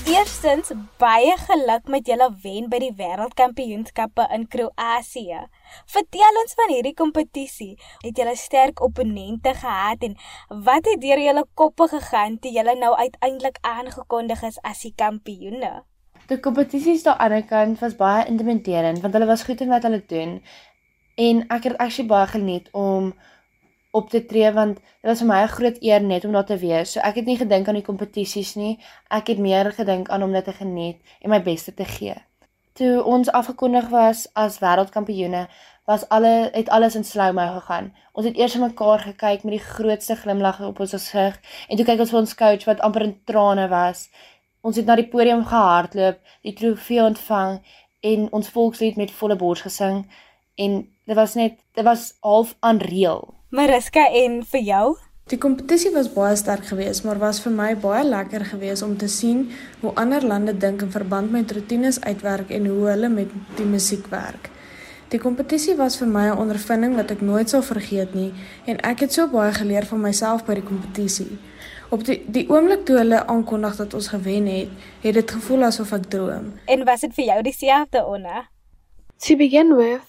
Eerstens 0.07 0.69
baie 0.95 1.33
geluk 1.35 1.89
met 1.91 2.07
julle 2.07 2.29
wen 2.39 2.69
by 2.71 2.77
die 2.79 2.93
wêreldkampioenskappe 2.95 4.23
in 4.31 4.45
Kroasie. 4.47 5.35
Vertel 5.91 6.39
ons 6.41 6.55
van 6.55 6.71
hierdie 6.71 6.93
kompetisie. 6.95 7.73
Het 8.05 8.21
julle 8.21 8.37
sterk 8.39 8.79
opponente 8.85 9.51
gehad 9.59 10.05
en 10.07 10.15
wat 10.63 10.87
het 10.87 11.01
deur 11.03 11.19
julle 11.19 11.43
koppe 11.59 11.89
gegaan 11.91 12.39
toe 12.39 12.53
julle 12.55 12.77
nou 12.79 12.93
uiteindelik 12.95 13.59
aangekondig 13.67 14.45
is 14.47 14.61
as 14.63 14.85
die 14.87 14.93
kampioene? 14.95 15.73
Die 16.31 16.39
kompetisies 16.39 17.03
daar 17.03 17.19
aan 17.19 17.35
die 17.35 17.43
ander 17.43 17.49
kant 17.51 17.83
was 17.83 17.99
baie 17.99 18.23
intimiderend 18.31 19.03
want 19.03 19.19
hulle 19.19 19.27
was 19.27 19.43
goed 19.43 19.65
in 19.65 19.75
wat 19.75 19.83
hulle 19.89 19.99
doen 20.07 20.37
en 21.27 21.43
ek 21.51 21.67
het 21.67 21.81
actually 21.83 22.07
baie 22.07 22.31
geniet 22.31 22.71
om 22.71 23.11
op 23.91 24.09
te 24.09 24.25
tree 24.25 24.51
want 24.51 24.77
dit 24.77 25.09
was 25.09 25.19
vir 25.23 25.27
my 25.27 25.41
'n 25.43 25.55
groot 25.57 25.77
eer 25.81 26.01
net 26.01 26.25
om 26.25 26.31
daar 26.31 26.45
te 26.45 26.57
wees. 26.57 26.91
So 26.91 26.99
ek 26.99 27.15
het 27.15 27.25
nie 27.25 27.37
gedink 27.37 27.67
aan 27.67 27.79
die 27.79 27.89
kompetisies 27.89 28.55
nie. 28.55 28.79
Ek 29.09 29.27
het 29.27 29.37
meer 29.37 29.71
gedink 29.71 30.09
aan 30.09 30.23
om 30.23 30.31
dit 30.31 30.43
te 30.43 30.53
geniet 30.53 30.97
en 31.21 31.29
my 31.29 31.41
beste 31.43 31.73
te 31.73 31.85
gee. 31.85 32.15
Toe 32.73 33.03
ons 33.03 33.31
afgekondig 33.31 33.89
was 33.89 34.27
as 34.33 34.59
wêreldkampioene, 34.59 35.47
was 35.85 36.09
alle 36.09 36.49
het 36.53 36.69
alles 36.69 36.95
in 36.95 37.03
slow-mo 37.03 37.47
gegaan. 37.53 37.93
Ons 38.11 38.25
het 38.25 38.37
eers 38.37 38.55
na 38.55 38.67
mekaar 38.67 38.99
gekyk 38.99 39.43
met 39.43 39.51
die 39.55 39.65
grootste 39.65 40.15
glimlag 40.15 40.61
op 40.61 40.79
ons 40.79 40.91
gesig 40.91 41.39
en 41.69 41.77
toe 41.77 41.85
kyk 41.85 41.99
ons 41.99 42.09
vir 42.09 42.19
ons 42.19 42.35
coach 42.35 42.65
wat 42.65 42.79
amper 42.79 43.01
in 43.01 43.15
trane 43.23 43.67
was. 43.67 44.09
Ons 44.61 44.75
het 44.75 44.85
na 44.85 44.95
die 44.95 45.07
podium 45.07 45.45
gehardloop, 45.45 46.19
die 46.43 46.53
trofee 46.53 47.03
ontvang 47.03 47.61
en 47.99 48.27
ons 48.31 48.49
volkslied 48.49 48.97
met 48.97 49.11
volle 49.11 49.35
bors 49.35 49.61
gesing 49.61 50.03
en 50.55 50.77
dit 51.05 51.15
was 51.15 51.33
net 51.39 51.59
dit 51.73 51.85
was 51.85 52.13
half 52.21 52.55
unreal. 52.61 53.36
Mariska 53.49 54.01
en 54.11 54.41
vir 54.43 54.59
jou? 54.59 54.87
Die 55.31 55.37
kompetisie 55.39 55.93
was 55.93 56.09
baie 56.11 56.35
sterk 56.35 56.65
geweest, 56.67 57.05
maar 57.07 57.15
was 57.21 57.37
vir 57.39 57.53
my 57.55 57.69
baie 57.79 58.01
lekker 58.03 58.43
geweest 58.43 58.83
om 58.83 58.97
te 58.99 59.07
sien 59.07 59.45
hoe 59.79 59.93
ander 59.95 60.19
lande 60.19 60.51
dink 60.51 60.83
in 60.83 60.91
verband 60.91 61.31
met 61.31 61.53
rotines 61.55 62.01
uitwerk 62.03 62.51
en 62.51 62.67
hoe 62.67 62.89
hulle 62.89 63.07
met 63.07 63.31
die 63.55 63.67
musiek 63.69 64.09
werk. 64.11 64.49
Die 65.15 65.19
kompetisie 65.23 65.77
was 65.79 65.95
vir 65.95 66.07
my 66.07 66.25
'n 66.27 66.37
ondervinding 66.43 66.95
wat 66.95 67.11
ek 67.11 67.21
nooit 67.21 67.49
sal 67.49 67.61
vergeet 67.61 68.13
nie 68.13 68.33
en 68.65 68.81
ek 68.83 68.99
het 68.99 69.13
so 69.13 69.27
baie 69.27 69.53
geleer 69.53 69.85
van 69.85 70.01
myself 70.01 70.45
by 70.45 70.53
die 70.53 70.67
kompetisie. 70.67 71.39
Op 71.89 72.03
die 72.03 72.19
die 72.27 72.49
oomblik 72.49 72.85
toe 72.85 72.97
hulle 72.97 73.25
aankondig 73.27 73.75
dat 73.75 73.93
ons 73.93 74.07
gewen 74.07 74.45
het, 74.45 74.67
het 75.01 75.13
dit 75.13 75.31
gevoel 75.31 75.63
asof 75.63 75.93
ek 75.93 76.09
droom. 76.09 76.59
En 76.65 76.83
was 76.83 77.01
dit 77.01 77.13
vir 77.13 77.25
jou 77.25 77.41
dieselfde 77.41 78.05
onna? 78.05 78.49
To 79.17 79.35
begin 79.35 79.75
with, 79.75 80.01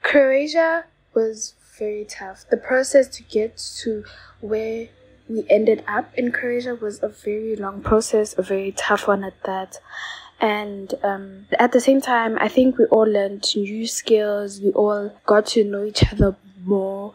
Croatia 0.00 0.84
was 1.14 1.54
very 1.80 2.04
tough. 2.04 2.44
The 2.50 2.58
process 2.58 3.08
to 3.16 3.24
get 3.24 3.56
to 3.82 4.04
where 4.40 4.88
we 5.28 5.44
ended 5.48 5.82
up 5.88 6.12
in 6.14 6.30
Croatia 6.30 6.74
was 6.74 7.02
a 7.02 7.08
very 7.08 7.56
long 7.56 7.80
process, 7.80 8.36
a 8.38 8.42
very 8.42 8.72
tough 8.72 9.08
one 9.08 9.24
at 9.24 9.42
that. 9.44 9.78
And 10.40 10.92
um, 11.02 11.46
at 11.58 11.72
the 11.72 11.80
same 11.80 12.00
time, 12.00 12.36
I 12.40 12.48
think 12.48 12.78
we 12.78 12.84
all 12.86 13.06
learned 13.06 13.46
new 13.56 13.86
skills. 13.86 14.60
We 14.60 14.70
all 14.72 15.12
got 15.26 15.46
to 15.46 15.64
know 15.64 15.84
each 15.84 16.04
other 16.12 16.36
more. 16.64 17.14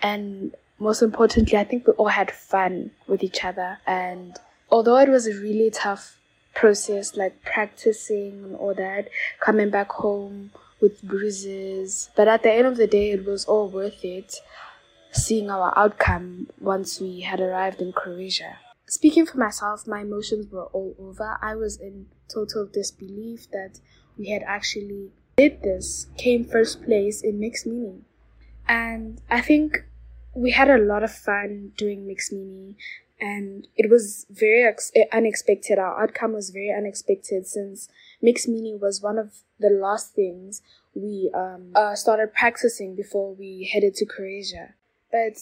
And 0.00 0.54
most 0.78 1.02
importantly, 1.02 1.56
I 1.58 1.64
think 1.64 1.86
we 1.86 1.92
all 1.94 2.08
had 2.08 2.30
fun 2.30 2.90
with 3.06 3.22
each 3.22 3.44
other. 3.44 3.78
And 3.86 4.36
although 4.70 4.98
it 4.98 5.08
was 5.08 5.26
a 5.26 5.34
really 5.34 5.70
tough 5.70 6.18
process, 6.54 7.16
like 7.16 7.42
practicing 7.44 8.44
and 8.44 8.56
all 8.56 8.74
that, 8.74 9.08
coming 9.40 9.70
back 9.70 9.90
home, 9.92 10.50
with 10.82 11.00
bruises. 11.02 12.10
But 12.14 12.28
at 12.28 12.42
the 12.42 12.52
end 12.52 12.66
of 12.66 12.76
the 12.76 12.86
day, 12.86 13.12
it 13.12 13.24
was 13.24 13.46
all 13.46 13.68
worth 13.68 14.04
it 14.04 14.34
seeing 15.12 15.50
our 15.50 15.72
outcome 15.78 16.48
once 16.60 17.00
we 17.00 17.20
had 17.20 17.40
arrived 17.40 17.80
in 17.80 17.92
Croatia. 17.92 18.58
Speaking 18.86 19.24
for 19.24 19.38
myself, 19.38 19.86
my 19.86 20.00
emotions 20.00 20.50
were 20.50 20.66
all 20.66 20.94
over. 20.98 21.38
I 21.40 21.54
was 21.54 21.78
in 21.78 22.06
total 22.28 22.66
disbelief 22.66 23.50
that 23.52 23.80
we 24.18 24.30
had 24.30 24.42
actually 24.42 25.12
did 25.36 25.62
this, 25.62 26.08
came 26.18 26.44
first 26.44 26.82
place 26.82 27.22
in 27.22 27.40
mixed 27.40 27.66
meaning. 27.66 28.04
And 28.68 29.20
I 29.30 29.40
think 29.40 29.84
we 30.34 30.50
had 30.50 30.68
a 30.68 30.78
lot 30.78 31.02
of 31.02 31.12
fun 31.12 31.72
doing 31.76 32.06
mixed 32.06 32.32
meaning 32.32 32.76
and 33.22 33.68
it 33.76 33.88
was 33.88 34.26
very 34.30 34.64
ex- 34.64 34.90
unexpected. 35.12 35.78
Our 35.78 36.02
outcome 36.02 36.32
was 36.32 36.50
very 36.50 36.72
unexpected 36.76 37.46
since 37.46 37.88
mixed 38.22 38.48
meaning 38.48 38.78
was 38.80 39.02
one 39.02 39.18
of 39.18 39.28
the 39.58 39.70
last 39.70 40.14
things 40.14 40.62
we 40.94 41.30
um, 41.34 41.72
uh, 41.74 41.94
started 41.94 42.32
practicing 42.32 42.94
before 42.94 43.34
we 43.34 43.68
headed 43.72 43.94
to 43.96 44.06
Croatia. 44.06 44.74
But 45.10 45.36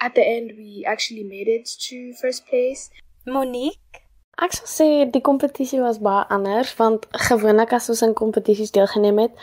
at 0.00 0.14
the 0.14 0.26
end, 0.26 0.54
we 0.56 0.84
actually 0.86 1.24
made 1.24 1.48
it 1.48 1.68
to 1.88 2.14
first 2.20 2.46
place. 2.46 2.90
Monique? 3.26 4.00
Ek 4.42 4.54
sou 4.56 4.66
sê 4.66 4.86
die 5.12 5.20
kompetisie 5.20 5.78
was 5.84 5.98
baie 6.00 6.24
anders 6.32 6.72
want 6.78 7.04
gewoonlik 7.28 7.74
as 7.76 7.90
ons 7.92 8.00
in 8.02 8.14
kompetisies 8.16 8.72
deelgeneem 8.74 9.20
het, 9.20 9.34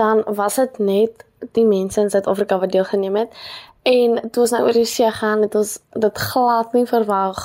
dan 0.00 0.24
was 0.40 0.56
dit 0.56 0.78
net 0.80 1.26
die 1.54 1.66
mense 1.68 2.00
in 2.00 2.08
Suid-Afrika 2.10 2.56
wat 2.58 2.72
deelgeneem 2.72 3.20
het 3.20 3.36
En 3.88 4.30
toe 4.30 4.42
ons 4.42 4.52
nou 4.52 4.64
oor 4.66 4.76
die 4.76 4.88
see 4.88 5.08
gaan, 5.20 5.44
het 5.46 5.54
ons 5.56 5.78
dit 5.96 6.18
glad 6.30 6.74
nie 6.76 6.84
verwag 6.88 7.38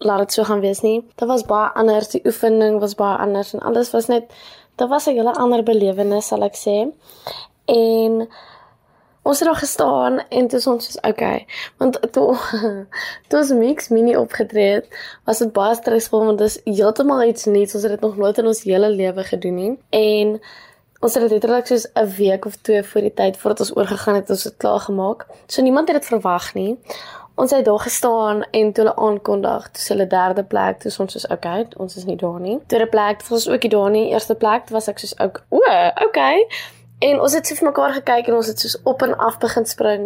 laat 0.00 0.18
dit 0.24 0.32
so 0.32 0.44
gaan 0.48 0.60
wees 0.60 0.80
nie. 0.80 1.00
Dit 1.14 1.28
was 1.28 1.44
baie 1.48 1.68
anders, 1.76 2.08
die 2.14 2.22
oefening 2.24 2.78
was 2.80 2.96
baie 2.96 3.18
anders 3.20 3.52
en 3.56 3.60
alles 3.60 3.92
was 3.92 4.08
net 4.08 4.30
dit 4.80 4.88
was 4.88 5.06
'n 5.06 5.16
hele 5.16 5.34
ander 5.34 5.62
belewenis, 5.62 6.26
sal 6.26 6.42
ek 6.42 6.56
sê. 6.56 6.88
En 7.64 8.28
ons 9.22 9.38
het 9.38 9.48
daar 9.48 9.56
gestaan 9.56 10.20
en 10.28 10.48
toe 10.48 10.60
ons 10.66 10.84
soos 10.84 11.00
okay, 11.02 11.46
want 11.78 12.12
toe 12.12 12.36
toe 13.28 13.38
ons 13.38 13.52
mix 13.52 13.88
mini 13.88 14.16
opgetree 14.16 14.72
het, 14.72 14.88
was 15.24 15.38
dit 15.38 15.52
baie 15.52 15.74
stresvol 15.74 16.24
want 16.24 16.38
dit 16.38 16.48
is 16.48 16.60
heeltemal 16.64 17.22
iets 17.22 17.44
nuuts. 17.44 17.74
Ons 17.74 17.82
het 17.82 17.92
dit 17.92 18.00
nog 18.00 18.16
nooit 18.16 18.38
in 18.38 18.46
ons 18.46 18.62
hele 18.62 18.88
lewe 18.88 19.24
gedoen 19.24 19.54
nie. 19.54 19.78
En 19.90 20.40
Ons 21.00 21.14
het 21.14 21.22
dit 21.22 21.32
letterlik 21.32 21.66
soos 21.66 21.86
'n 21.94 22.08
week 22.16 22.44
of 22.44 22.56
2 22.56 22.82
voor 22.84 23.00
die 23.00 23.14
tyd 23.14 23.36
voordat 23.36 23.60
ons 23.60 23.76
oorgegaan 23.76 24.14
het, 24.14 24.30
ons 24.30 24.44
het 24.44 24.56
klaar 24.56 24.80
gemaak. 24.80 25.26
So 25.46 25.62
niemand 25.62 25.88
het 25.88 25.96
dit 25.96 26.06
verwag 26.06 26.54
nie. 26.54 26.78
Ons 27.34 27.50
het 27.50 27.64
daar 27.64 27.78
gestaan 27.78 28.42
en 28.50 28.72
toe 28.72 28.84
hulle 28.84 28.96
aankondig, 28.96 29.70
toe 29.70 29.84
hulle 29.88 30.06
derde 30.06 30.44
plek, 30.44 30.80
toe 30.80 30.92
ons 30.98 31.12
soos 31.12 31.26
okay, 31.26 31.66
ons 31.76 31.96
is 31.96 32.04
nie 32.04 32.16
daar 32.16 32.40
nie. 32.40 32.58
Tweede 32.66 32.86
plek, 32.86 33.22
ons 33.30 33.46
is 33.46 33.48
ook 33.48 33.62
nie 33.62 33.70
daar 33.70 33.90
nie. 33.90 34.10
Eerste 34.12 34.34
plek, 34.34 34.68
was 34.68 34.88
ek 34.88 34.98
soos 34.98 35.16
ook, 35.18 35.42
o, 35.48 35.62
okay. 36.06 36.44
En 37.00 37.20
ons 37.20 37.32
het 37.32 37.46
so 37.46 37.56
vir 37.56 37.70
mekaar 37.70 37.94
gekyk 37.96 38.26
en 38.28 38.34
ons 38.36 38.48
het 38.50 38.60
soos 38.60 38.76
op 38.84 39.02
en 39.02 39.14
af 39.16 39.38
begin 39.40 39.64
spring 39.66 40.02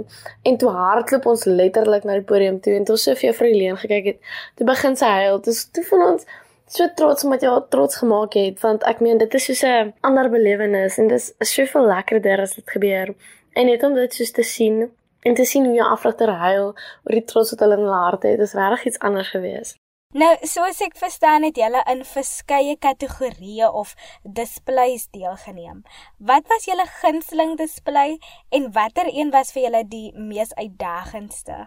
en 0.47 0.57
toe 0.63 0.71
hardloop 0.71 1.27
ons 1.27 1.43
letterlik 1.45 2.05
na 2.07 2.21
die 2.21 2.27
podium 2.29 2.61
toe 2.63 2.77
en 2.79 2.85
toe 2.87 2.95
so 3.03 3.19
vir 3.19 3.33
Juffrou 3.33 3.49
Helene 3.51 3.81
gekyk 3.81 4.05
het. 4.13 4.21
Toe 4.55 4.67
begin 4.69 4.95
sy 5.01 5.09
huil. 5.25 5.41
Dis 5.43 5.65
toe 5.75 5.83
van 5.89 6.05
ons 6.13 6.29
so 6.71 6.87
trots 7.01 7.27
omdat 7.27 7.43
jy 7.43 7.51
haar 7.51 7.67
trots 7.75 7.99
gemaak 7.99 8.39
het 8.39 8.63
want 8.63 8.87
ek 8.87 9.03
meen 9.03 9.19
dit 9.19 9.35
is 9.35 9.49
soos 9.51 9.65
'n 9.67 9.93
ander 10.07 10.31
belewenis 10.31 10.99
en 10.99 11.09
dit 11.09 11.35
is 11.47 11.55
soveel 11.55 11.87
lekkerder 11.87 12.41
as 12.41 12.55
dit 12.55 12.71
gebeur. 12.71 13.15
En 13.55 13.67
net 13.67 13.83
om 13.83 13.95
dit 13.95 14.15
soos 14.15 14.31
te 14.31 14.43
sien 14.43 14.91
en 15.25 15.35
te 15.35 15.45
sien 15.49 15.65
hoe 15.65 15.75
jou 15.75 15.87
afrigter 15.89 16.33
huil 16.45 16.69
oor 16.73 17.17
die 17.17 17.25
trots 17.25 17.55
wat 17.55 17.65
hulle 17.65 17.79
in 17.81 17.87
hulle 17.87 18.03
harte 18.05 18.31
het, 18.35 18.45
is 18.45 18.55
regtig 18.59 18.85
iets 18.93 19.03
anders 19.09 19.33
gewees. 19.33 19.75
Nou, 20.15 20.31
soos 20.47 20.79
ek 20.85 20.93
verstaan 20.95 21.43
het 21.43 21.57
julle 21.59 21.81
in 21.91 22.05
verskeie 22.07 22.77
kategorieë 22.79 23.67
of 23.81 23.97
displays 24.23 25.09
deelgeneem. 25.17 25.81
Wat 26.23 26.47
was 26.53 26.69
julle 26.69 26.87
gunsteling 27.01 27.57
display 27.59 28.21
en 28.55 28.71
watter 28.77 29.11
een 29.11 29.33
was 29.35 29.51
vir 29.57 29.67
julle 29.67 29.83
die 29.91 30.13
mees 30.15 30.55
uitdagendste? 30.55 31.65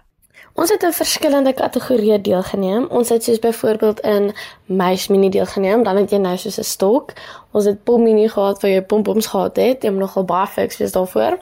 Ons 0.58 0.72
het 0.74 0.84
in 0.84 0.94
verskillende 0.94 1.52
kategorieë 1.54 2.16
deelgeneem. 2.26 2.88
Ons 2.90 3.10
het 3.14 3.24
soos 3.24 3.40
byvoorbeeld 3.40 4.00
in 4.00 4.32
meis 4.66 5.08
mini 5.08 5.30
deelgeneem, 5.30 5.84
dan 5.86 6.00
het 6.02 6.10
jy 6.12 6.18
nou 6.18 6.34
soos 6.38 6.58
'n 6.58 6.64
stok. 6.64 7.14
Ons 7.52 7.66
het 7.66 7.84
pom 7.84 8.04
mini 8.04 8.28
gehad 8.28 8.62
waar 8.62 8.72
jy 8.72 8.82
pompoms 8.82 9.26
gehad 9.26 9.56
het. 9.56 9.84
Jy 9.84 9.90
het 9.90 10.00
nogal 10.00 10.24
baie 10.24 10.48
fiks 10.48 10.78
wees 10.78 10.92
daarvoor. 10.92 11.38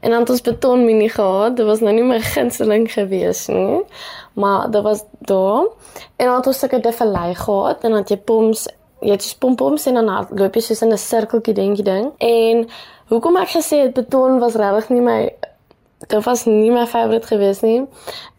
En 0.00 0.10
dan 0.10 0.20
het 0.20 0.30
ons 0.30 0.40
beton 0.40 0.84
mini 0.84 1.08
gehad. 1.08 1.56
Dit 1.56 1.66
was 1.66 1.80
nou 1.80 1.94
nie 1.94 2.02
my 2.02 2.20
gunsteling 2.34 2.92
gewees 2.92 3.46
nie, 3.46 3.80
maar 4.32 4.70
dit 4.70 4.82
was 4.82 5.04
daar. 5.18 5.66
En 6.16 6.26
dan 6.26 6.36
het 6.36 6.46
ons 6.46 6.58
sulke 6.58 6.80
defilei 6.80 7.34
gehad 7.34 7.84
en 7.84 7.90
dan 7.90 7.98
het 7.98 8.08
jy 8.08 8.16
poms, 8.18 8.68
jy 9.00 9.10
het 9.10 9.22
soos 9.22 9.36
pompoms 9.36 9.86
en 9.86 9.94
dan 9.94 10.26
loop 10.30 10.54
jy 10.54 10.60
soos 10.60 10.82
in 10.82 10.92
'n 10.92 10.98
sirkeltjie 10.98 11.54
dingetjie 11.54 11.84
ding. 11.84 12.12
En 12.18 12.68
hoekom 13.08 13.36
ek 13.36 13.48
gesê 13.48 13.76
het 13.82 13.94
beton 13.94 14.38
was 14.38 14.54
regtig 14.54 14.88
nie 14.88 15.00
my 15.00 15.30
dit 16.06 16.24
was 16.24 16.44
nie 16.44 16.70
my 16.70 16.86
favourite 16.86 17.26
gewees 17.26 17.60
nie 17.60 17.86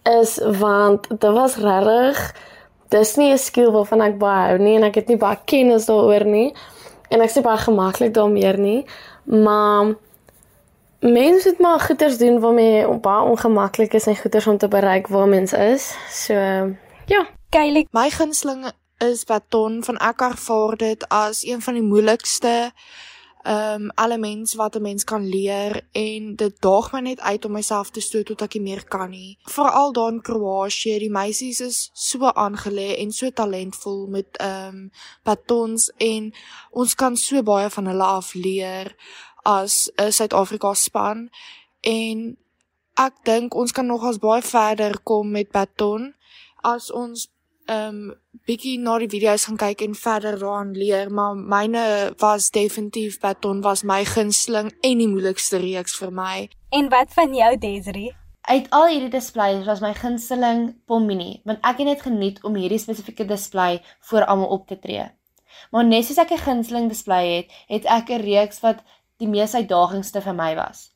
is 0.07 0.37
want 0.59 1.07
dit 1.09 1.31
was 1.31 1.55
regtig 1.55 2.33
dis 2.89 3.15
nie 3.15 3.31
'n 3.31 3.37
skill 3.37 3.71
waarvan 3.71 4.01
ek 4.01 4.17
baie 4.17 4.47
hou 4.49 4.57
nie 4.57 4.75
en 4.75 4.83
ek 4.83 4.95
het 4.95 5.07
nie 5.07 5.17
baie 5.17 5.37
kennis 5.45 5.85
daaroor 5.85 6.25
nie 6.25 6.53
en 7.09 7.21
ek 7.21 7.31
sê 7.31 7.41
baie 7.41 7.57
gemaklik 7.57 8.13
daarmee 8.13 8.57
nie 8.57 8.85
maar 9.23 9.95
mense 10.99 11.49
het 11.49 11.59
maar 11.59 11.79
goeders 11.79 12.17
doen 12.17 12.39
waarmee 12.39 12.87
baie 12.87 13.29
ongemaklik 13.29 13.93
is 13.93 14.07
en 14.07 14.17
goeders 14.17 14.47
om 14.47 14.57
te 14.57 14.67
bereik 14.67 15.07
waar 15.07 15.27
mens 15.27 15.53
is 15.53 15.95
so 16.09 16.33
ja. 17.05 17.27
Kylie 17.49 17.87
my 17.91 18.09
gunsteling 18.09 18.71
is 18.97 19.23
baton 19.23 19.83
van 19.83 19.97
ek 19.97 20.21
ervaar 20.21 20.77
dit 20.77 21.09
as 21.09 21.45
een 21.45 21.61
van 21.61 21.73
die 21.73 21.83
moeilikste 21.83 22.71
ehm 23.47 23.81
um, 23.81 23.91
elements 23.95 24.53
wat 24.53 24.75
'n 24.75 24.81
mens 24.81 25.03
kan 25.03 25.29
leer 25.29 25.87
en 25.91 26.35
dit 26.35 26.61
daag 26.61 26.91
my 26.91 26.99
net 26.99 27.19
uit 27.19 27.45
om 27.45 27.51
myself 27.51 27.89
te 27.89 28.01
stoot 28.01 28.25
tot 28.25 28.41
ek 28.41 28.53
nie 28.53 28.63
meer 28.63 28.83
kan 28.87 29.09
nie. 29.09 29.37
Veral 29.43 29.91
daar 29.93 30.11
in 30.11 30.21
Kroasie, 30.21 30.99
die 30.99 31.11
meisies 31.11 31.59
is 31.59 31.89
so 31.93 32.19
aangelê 32.19 32.97
en 32.97 33.11
so 33.11 33.29
talentvol 33.29 34.07
met 34.07 34.37
ehm 34.37 34.75
um, 34.75 34.91
batons 35.23 35.91
en 35.97 36.33
ons 36.71 36.95
kan 36.95 37.15
so 37.15 37.43
baie 37.43 37.69
van 37.69 37.85
hulle 37.87 38.03
af 38.03 38.33
leer 38.33 38.95
as 39.43 39.91
'n 39.97 40.11
Suid-Afrika 40.11 40.73
span 40.73 41.29
en 41.81 42.37
ek 42.93 43.13
dink 43.23 43.55
ons 43.55 43.71
kan 43.71 43.85
nog 43.85 44.03
as 44.03 44.19
baie 44.19 44.41
verder 44.41 44.99
kom 45.03 45.31
met 45.31 45.51
baton 45.51 46.15
as 46.61 46.91
ons 46.91 47.29
um, 47.67 48.13
bietjie 48.47 48.77
na 48.79 48.97
die 48.99 49.09
video's 49.11 49.45
gaan 49.47 49.57
kyk 49.57 49.81
en 49.81 49.95
verder 49.95 50.37
daaraan 50.39 50.71
leer, 50.77 51.11
maar 51.11 51.35
myne 51.35 52.13
was 52.21 52.51
definitief 52.55 53.19
Baton 53.19 53.61
was 53.61 53.83
my 53.83 54.03
gunsteling 54.05 54.71
en 54.81 54.97
die 55.03 55.09
moeilikste 55.09 55.59
reeks 55.63 55.97
vir 55.99 56.11
my. 56.11 56.47
En 56.71 56.89
wat 56.89 57.13
van 57.13 57.35
jou 57.35 57.51
Desiree? 57.57 58.15
Uit 58.47 58.69
al 58.71 58.87
hierdie 58.87 59.11
displays 59.11 59.65
was 59.67 59.81
my 59.83 59.91
gunsteling 59.93 60.69
Pomini, 60.87 61.41
want 61.43 61.59
ek 61.67 61.81
het 61.81 61.89
net 61.89 62.03
geniet 62.05 62.39
om 62.47 62.55
hierdie 62.55 62.79
spesifieke 62.79 63.25
display 63.27 63.81
voor 64.07 64.23
almal 64.23 64.53
op 64.55 64.67
te 64.67 64.79
tree. 64.79 65.09
Maar 65.71 65.83
net 65.83 66.05
soos 66.07 66.21
ek 66.23 66.31
'n 66.31 66.45
gunsteling 66.45 66.87
display 66.87 67.25
het, 67.35 67.51
het 67.67 67.85
ek 67.85 68.09
'n 68.09 68.23
reeks 68.23 68.59
wat 68.63 68.79
die 69.19 69.27
mees 69.27 69.53
uitdagingste 69.53 70.21
vir 70.21 70.33
my 70.33 70.55
was, 70.55 70.91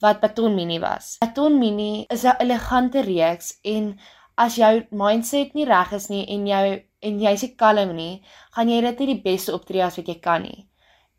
wat 0.00 0.20
Baton 0.20 0.54
Mini 0.54 0.78
was. 0.80 1.16
Baton 1.20 1.58
Mini 1.58 2.06
is 2.08 2.24
'n 2.24 2.40
elegante 2.40 3.00
reeks 3.00 3.58
en 3.62 3.98
as 4.36 4.56
jou 4.58 4.72
mindset 4.90 5.54
nie 5.54 5.66
reg 5.68 5.92
is 5.92 6.08
nie 6.10 6.24
en 6.34 6.46
jou 6.46 6.64
en 7.04 7.20
jy's 7.20 7.44
nie 7.44 7.54
kalm 7.60 7.92
nie, 7.96 8.22
gaan 8.56 8.70
jy 8.72 8.80
dit 8.80 9.00
nie 9.00 9.10
die 9.12 9.22
beste 9.22 9.52
optree 9.54 9.84
as 9.84 9.98
wat 10.00 10.08
jy 10.08 10.18
kan 10.24 10.42
nie. 10.42 10.66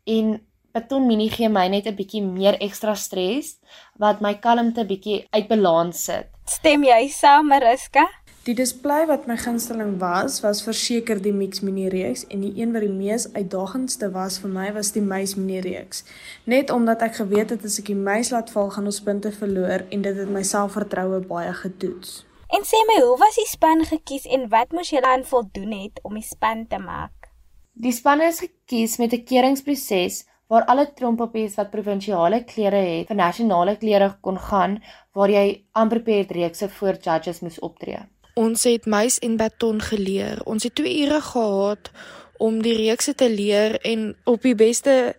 En 0.06 0.40
Baton 0.76 1.06
Mini 1.08 1.30
gee 1.32 1.48
my 1.48 1.68
net 1.68 1.86
'n 1.86 1.96
bietjie 1.96 2.22
meer 2.22 2.58
ekstra 2.60 2.94
stres 2.94 3.56
wat 3.98 4.20
my 4.20 4.34
kalmte 4.34 4.84
bietjie 4.84 5.24
uit 5.32 5.48
balans 5.48 6.04
sit. 6.04 6.28
Stem 6.46 6.84
jy 6.84 7.08
saam, 7.08 7.48
Mariska? 7.48 8.04
Die 8.46 8.54
display 8.54 9.06
wat 9.06 9.26
my 9.26 9.36
gunsteling 9.36 9.96
was, 9.98 10.42
was 10.42 10.62
verseker 10.62 11.18
die 11.22 11.32
Mix 11.32 11.60
Mini 11.60 11.88
reeks 11.88 12.26
en 12.30 12.44
die 12.44 12.52
een 12.60 12.72
wat 12.72 12.84
die 12.84 12.92
mees 12.92 13.26
uitdagendste 13.32 14.12
was 14.12 14.38
vir 14.38 14.50
my 14.50 14.68
was 14.72 14.92
die 14.92 15.02
Meis 15.02 15.34
Mini 15.34 15.60
reeks. 15.60 16.04
Net 16.44 16.70
omdat 16.70 17.02
ek 17.02 17.14
geweet 17.14 17.50
het 17.50 17.64
as 17.64 17.78
ek 17.78 17.86
die 17.86 17.98
meis 17.98 18.30
laat 18.30 18.50
val, 18.50 18.70
gaan 18.70 18.84
ons 18.84 19.00
punte 19.00 19.32
verloor 19.32 19.82
en 19.90 20.02
dit 20.02 20.16
het 20.16 20.30
my 20.30 20.42
selfvertroue 20.42 21.24
baie 21.26 21.52
getoets. 21.52 22.22
En 22.54 22.62
sê 22.62 22.78
my, 22.86 23.00
hoe 23.02 23.16
was 23.18 23.34
die 23.34 23.48
span 23.50 23.82
gekies 23.88 24.26
en 24.30 24.46
wat 24.52 24.70
moes 24.70 24.92
julle 24.94 25.08
aan 25.10 25.24
voldoen 25.26 25.72
het 25.74 25.98
om 26.06 26.14
die 26.14 26.22
span 26.22 26.66
te 26.70 26.78
maak? 26.78 27.30
Die 27.74 27.92
span 27.92 28.22
is 28.22 28.38
gekies 28.40 28.96
met 29.02 29.12
'n 29.12 29.24
keuringsproses 29.24 30.24
waar 30.46 30.64
alle 30.64 30.86
trompoppies 30.94 31.56
wat 31.58 31.70
provinsiale 31.70 32.44
kleure 32.44 32.82
het 32.90 33.08
vir 33.08 33.16
nasionale 33.16 33.76
kleure 33.76 34.16
kon 34.20 34.38
gaan 34.38 34.78
waar 35.12 35.30
jy 35.30 35.64
unprepared 35.74 36.30
reekse 36.30 36.68
voor 36.68 36.94
judges 37.02 37.40
moes 37.40 37.58
optree. 37.58 37.98
Ons 38.34 38.64
het 38.64 38.86
muis 38.86 39.18
en 39.18 39.36
baton 39.36 39.80
geleer. 39.80 40.42
Ons 40.44 40.62
het 40.62 40.74
2 40.74 41.02
ure 41.02 41.20
gehad 41.20 41.90
om 42.38 42.62
die 42.62 42.76
reekse 42.76 43.14
te 43.14 43.30
leer 43.30 43.80
en 43.80 44.16
op 44.24 44.42
die 44.42 44.54
beste 44.54 45.16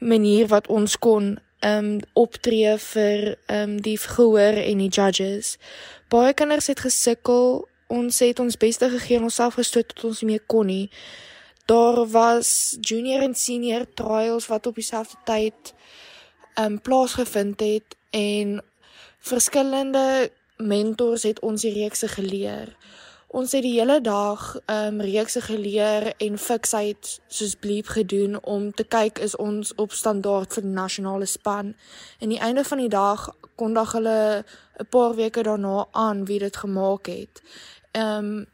manier 0.00 0.46
wat 0.46 0.68
ons 0.68 0.98
kon 0.98 1.38
um 1.60 2.00
optree 2.12 2.78
vir 2.78 3.36
um 3.52 3.80
die 3.84 3.98
gehoor 3.98 4.56
en 4.64 4.78
die 4.78 4.88
judges. 4.88 5.58
Baie 6.10 6.34
kinders 6.34 6.66
het 6.66 6.80
gesukkel. 6.82 7.68
Ons 7.86 8.18
het 8.18 8.38
ons 8.42 8.56
beste 8.58 8.88
gegee 8.90 9.16
en 9.16 9.28
onsself 9.28 9.54
gestoot 9.54 9.92
tot 9.92 10.08
ons 10.08 10.20
nie 10.22 10.32
meer 10.32 10.42
kon 10.50 10.66
nie. 10.66 10.90
Daar 11.70 12.00
was 12.10 12.78
junior 12.80 13.22
en 13.22 13.34
senior 13.38 13.84
trials 13.94 14.48
wat 14.50 14.66
op 14.66 14.74
dieselfde 14.74 15.20
tyd 15.24 15.70
um 16.58 16.80
plaasgevind 16.82 17.62
het 17.62 17.94
en 18.10 18.58
verskillende 19.22 20.32
mentors 20.56 21.22
het 21.22 21.38
ons 21.46 21.62
die 21.62 21.72
reekse 21.78 22.08
geleer. 22.10 22.74
Ons 23.30 23.54
het 23.54 23.62
die 23.62 23.76
hele 23.78 24.00
dag 24.02 24.56
um 24.66 24.98
reekse 25.06 25.44
geleer 25.46 26.10
en 26.18 26.38
fiksheid 26.42 27.20
soos 27.28 27.54
bleep 27.54 27.86
gedoen 27.86 28.34
om 28.42 28.72
te 28.74 28.82
kyk 28.82 29.22
is 29.22 29.36
ons 29.38 29.70
op 29.78 29.94
standaard 29.94 30.58
vir 30.58 30.66
die 30.66 30.74
nasionale 30.74 31.30
span. 31.30 31.76
En 32.18 32.34
die 32.34 32.42
einde 32.42 32.66
van 32.66 32.82
die 32.82 32.90
dag 32.90 33.28
kondig 33.54 33.92
hulle 33.92 34.18
'n 34.80 34.88
paar 34.88 35.14
weke 35.14 35.42
daarna 35.42 35.86
aan 35.90 36.24
wie 36.24 36.38
dit 36.38 36.56
gemaak 36.56 37.06
het. 37.06 37.42
Um 37.92 38.46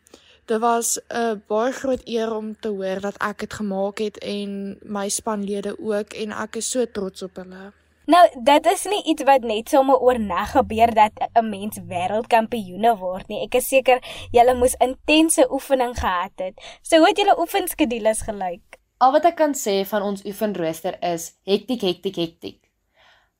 dit 0.47 0.61
was 0.61 1.01
'n 1.09 1.43
baie 1.47 1.73
groot 1.73 2.03
eer 2.05 2.35
om 2.37 2.57
te 2.61 2.69
hoor 2.69 3.01
dat 3.01 3.17
ek 3.19 3.39
dit 3.39 3.55
gemaak 3.55 3.99
het 3.99 4.19
en 4.19 4.79
my 4.83 5.09
spanlede 5.09 5.77
ook 5.79 6.13
en 6.13 6.31
ek 6.33 6.57
is 6.57 6.71
so 6.71 6.85
trots 6.93 7.23
op 7.23 7.37
hulle. 7.37 7.73
Nou, 8.07 8.23
dit 8.43 8.67
is 8.67 8.85
nie 8.85 9.03
iets 9.11 9.23
wat 9.27 9.43
net 9.43 9.69
sommer 9.69 9.99
oornag 9.99 10.51
gebeur 10.51 10.95
dat 10.95 11.11
'n 11.35 11.49
mens 11.49 11.79
wêreldkampioene 11.89 12.97
word 12.97 13.29
nie. 13.29 13.43
Ek 13.43 13.55
is 13.55 13.69
seker 13.69 13.99
julle 14.31 14.55
moes 14.55 14.75
intense 14.79 15.51
oefening 15.51 15.99
gehad 15.99 16.33
het. 16.37 16.55
So 16.83 16.97
hoe 16.97 17.07
het 17.07 17.17
julle 17.17 17.39
oefenskedules 17.39 18.21
gelyk? 18.21 18.79
Al 18.99 19.13
wat 19.13 19.25
ek 19.25 19.37
kan 19.37 19.55
sê 19.55 19.85
van 19.87 20.03
ons 20.03 20.25
oefenrooster 20.25 21.03
is 21.03 21.35
hektiek, 21.43 21.81
hektiek, 21.81 22.17
hektiek. 22.17 22.66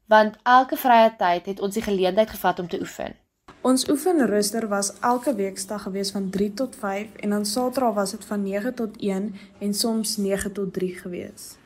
Want 0.07 0.37
elke 0.43 0.77
vrye 0.77 1.11
tyd 1.19 1.47
het 1.51 1.61
ons 1.61 1.75
die 1.75 1.83
geleentheid 1.83 2.31
gevat 2.31 2.59
om 2.59 2.69
te 2.69 2.79
oefen. 2.81 3.15
Ons 3.67 3.89
oefenrooster 3.91 4.69
was 4.71 4.93
elke 5.01 5.35
weekdag 5.35 5.83
gewees 5.83 6.11
van 6.15 6.31
3 6.31 6.53
tot 6.55 6.77
5 6.79 7.17
en 7.27 7.31
dan 7.31 7.47
Saterdag 7.47 7.95
was 7.95 8.11
dit 8.11 8.25
van 8.25 8.43
9 8.43 8.75
tot 8.75 8.97
1 9.01 9.35
en 9.59 9.75
soms 9.75 10.17
9 10.17 10.53
tot 10.53 10.73
3 10.73 10.95
gewees. 10.95 11.57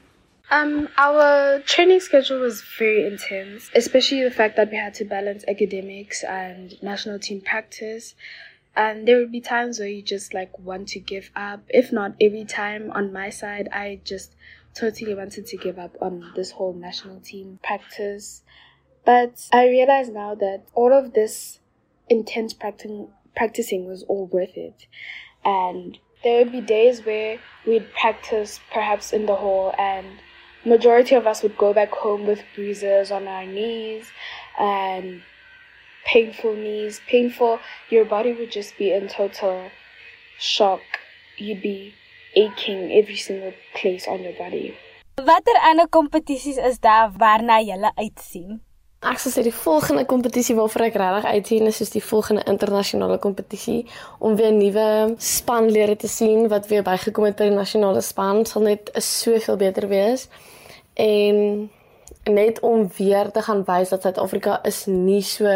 Um, 0.53 0.89
our 0.97 1.61
training 1.65 2.01
schedule 2.01 2.41
was 2.41 2.63
very 2.63 3.05
intense, 3.05 3.71
especially 3.75 4.25
the 4.25 4.35
fact 4.35 4.57
that 4.57 4.71
we 4.71 4.77
had 4.77 4.95
to 4.95 5.05
balance 5.05 5.47
academics 5.47 6.25
and 6.25 6.83
national 6.83 7.19
team 7.19 7.41
practice. 7.41 8.15
And 8.75 9.07
there 9.07 9.19
would 9.19 9.31
be 9.31 9.41
times 9.41 9.79
where 9.79 9.89
you 9.89 10.03
just 10.03 10.33
like 10.33 10.51
want 10.59 10.89
to 10.89 11.01
give 11.01 11.31
up. 11.37 11.61
If 11.69 11.93
not 11.93 12.13
every 12.21 12.45
time 12.45 12.91
on 12.93 13.13
my 13.13 13.31
side, 13.31 13.69
I 13.73 14.01
just 14.05 14.35
totally 14.75 15.15
wanted 15.15 15.47
to 15.47 15.57
give 15.57 15.79
up 15.79 15.97
on 16.01 16.33
this 16.37 16.53
whole 16.53 16.73
national 16.73 17.21
team 17.21 17.59
practice. 17.63 18.43
But 19.05 19.49
I 19.53 19.67
realize 19.69 20.09
now 20.09 20.35
that 20.37 20.63
all 20.75 20.93
of 20.93 21.15
this 21.15 21.61
intense 22.09 22.53
practicing 22.53 23.09
practicing 23.35 23.87
was 23.87 24.03
all 24.05 24.27
worth 24.27 24.57
it. 24.57 24.87
And 25.45 25.99
there 26.23 26.45
would 26.45 26.53
be 26.53 26.61
days 26.61 27.05
where 27.05 27.39
we'd 27.67 27.93
practice 27.93 28.61
perhaps 28.73 29.13
in 29.13 29.27
the 29.27 29.37
hall 29.37 29.75
and 29.79 30.07
majority 30.65 31.15
of 31.15 31.27
us 31.27 31.43
would 31.43 31.57
go 31.57 31.73
back 31.73 31.91
home 31.91 32.27
with 32.27 32.43
bruises 32.55 33.11
on 33.11 33.27
our 33.27 33.47
knees 33.47 34.07
and 34.59 35.23
painful 36.05 36.55
knees, 36.55 37.01
painful, 37.07 37.61
your 37.89 38.05
body 38.05 38.33
would 38.33 38.51
just 38.51 38.77
be 38.77 38.93
in 38.93 39.09
total 39.09 39.71
shock. 40.39 40.81
You'd 41.37 41.63
be 41.63 41.95
aching 42.45 42.91
every 42.91 43.17
single 43.17 43.53
place 43.81 44.09
on 44.09 44.23
your 44.23 44.37
body. 44.39 44.75
Watter 45.25 45.57
ander 45.69 45.89
kompetisies 45.89 46.57
is 46.57 46.79
daar 46.81 47.13
waarna 47.19 47.61
jy 47.61 47.77
uitsien? 47.95 48.61
Ek 49.01 49.17
sou 49.17 49.31
sê 49.33 49.41
die 49.41 49.55
volgende 49.57 50.03
kompetisie 50.05 50.55
waarvoor 50.59 50.83
ek 50.91 50.97
regtig 51.01 51.29
uitsien 51.33 51.69
is 51.71 51.79
soos 51.81 51.93
die 51.95 52.03
volgende 52.05 52.43
internasionale 52.53 53.17
kompetisie 53.19 53.87
om 54.21 54.35
weer 54.37 54.53
nuwe 54.53 55.15
spanlede 55.17 55.95
te 56.03 56.09
sien 56.09 56.51
wat 56.53 56.69
weer 56.69 56.85
bygekom 56.85 57.25
het 57.25 57.39
by 57.39 57.49
die 57.49 57.57
nasionale 57.57 58.03
span 58.05 58.45
sal 58.45 58.67
net 58.69 58.93
soveel 59.01 59.57
beter 59.57 59.89
wees. 59.89 60.27
En 61.01 61.71
net 62.29 62.61
om 62.61 62.91
weer 62.99 63.33
te 63.33 63.41
gaan 63.49 63.65
wys 63.65 63.89
dat 63.89 64.05
Suid-Afrika 64.05 64.61
is 64.69 64.85
nie 64.85 65.23
so 65.25 65.49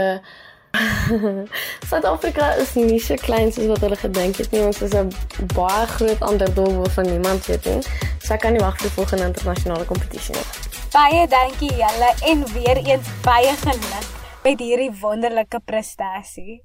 Suid-Afrika 1.88 2.54
is 2.62 2.74
nie 2.74 2.98
so 2.98 3.14
klein 3.20 3.52
soos 3.52 3.70
wat 3.70 3.82
hulle 3.86 3.98
gedink 3.98 4.38
het 4.42 4.50
nie. 4.50 4.62
Ons 4.66 4.82
is 4.82 4.94
'n 4.94 5.12
baie 5.54 5.86
groot 5.86 6.22
underdog 6.30 6.74
waarvan 6.82 7.10
niemand 7.10 7.46
weet 7.46 7.64
nie. 7.64 7.82
So 8.22 8.34
ek 8.34 8.40
kan 8.40 8.52
nie 8.52 8.60
wag 8.60 8.76
vir 8.78 8.88
die 8.88 8.94
volgende 8.94 9.24
internasionale 9.24 9.84
kompetisie 9.84 10.34
nie. 10.34 10.46
Baie 10.92 11.26
dankie 11.28 11.72
julle 11.72 12.10
en 12.30 12.46
weer 12.52 12.78
eens 12.86 13.08
baie 13.22 13.54
geluk 13.62 14.06
met 14.44 14.60
hierdie 14.60 14.92
wonderlike 15.00 15.60
prestasie. 15.64 16.62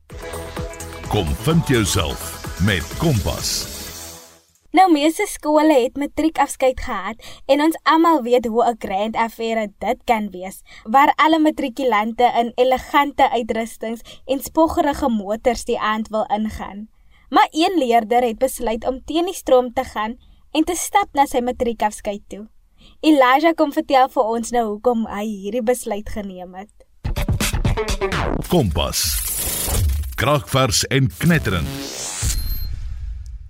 Kom 1.09 1.27
vind 1.41 1.67
jouself 1.67 2.45
met 2.65 2.83
Kompas. 2.97 3.78
Nou 4.69 4.85
meeste 4.93 5.25
skole 5.25 5.73
het 5.73 5.95
matriekafskeid 5.97 6.81
gehad 6.85 7.23
en 7.49 7.61
ons 7.65 7.77
almal 7.89 8.21
weet 8.21 8.45
hoe 8.45 8.63
'n 8.69 8.77
grand 8.79 9.15
affair 9.15 9.67
dit 9.77 9.99
kan 10.05 10.29
wees 10.29 10.61
waar 10.83 11.13
alle 11.15 11.39
matrikulante 11.39 12.31
in 12.37 12.51
elegante 12.55 13.29
uitrustings 13.29 14.01
en 14.25 14.39
spoggerige 14.39 15.09
motors 15.09 15.65
die 15.65 15.79
aand 15.79 16.07
wil 16.07 16.25
ingaan. 16.25 16.89
Maar 17.29 17.47
een 17.51 17.77
leerder 17.77 18.21
het 18.21 18.37
besluit 18.37 18.87
om 18.87 19.01
teen 19.05 19.25
die 19.25 19.33
stroom 19.33 19.73
te 19.73 19.83
gaan 19.83 20.17
en 20.51 20.63
te 20.63 20.75
stap 20.75 21.07
na 21.13 21.25
sy 21.25 21.39
matriekafskeid 21.39 22.21
toe. 22.27 22.47
Elijah 22.99 23.55
kom 23.55 23.73
vertel 23.73 24.09
vir 24.09 24.23
ons 24.23 24.51
nou 24.51 24.65
hoekom 24.67 25.05
hy 25.07 25.25
hierdie 25.25 25.63
besluit 25.63 26.09
geneem 26.09 26.53
het. 26.53 26.73
Kompas. 28.47 29.01
Kragvers 30.15 30.87
en 30.87 31.09
knetterend. 31.17 31.98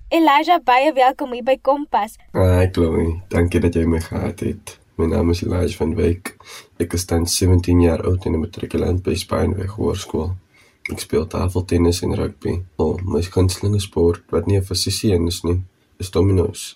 Elijah, 0.09 0.57
baie 0.65 0.89
welkom 0.97 1.35
hier 1.37 1.43
by 1.45 1.53
Kompas. 1.61 2.15
Hi 2.33 2.65
Chloe, 2.73 3.19
dankie 3.29 3.59
dat 3.61 3.75
jy 3.77 3.83
my 3.85 3.99
gehad 4.01 4.39
het. 4.41 4.71
My 4.97 5.05
naam 5.11 5.29
is 5.29 5.43
Elijah 5.45 5.75
van 5.77 5.91
Wyk. 5.99 6.31
Ek 6.81 6.95
is 6.97 7.05
dan 7.11 7.27
17 7.29 7.83
jaar 7.83 8.01
oud 8.01 8.25
en 8.25 8.33
'n 8.33 8.41
matrikulant 8.41 9.03
by 9.05 9.13
Spineweg 9.13 9.75
Hoërskool. 9.77 10.31
Ek 10.89 11.05
speel 11.05 11.27
tafeltennis 11.27 12.01
en 12.01 12.15
rugby. 12.17 12.55
Oh, 12.81 12.97
my 13.05 13.21
gunsteling 13.21 13.77
sport 13.81 14.25
wat 14.33 14.47
nie 14.47 14.57
'n 14.57 14.65
fisiese 14.65 15.13
een 15.13 15.27
is 15.27 15.43
nie, 15.43 15.61
is 15.99 16.09
domino's. 16.09 16.75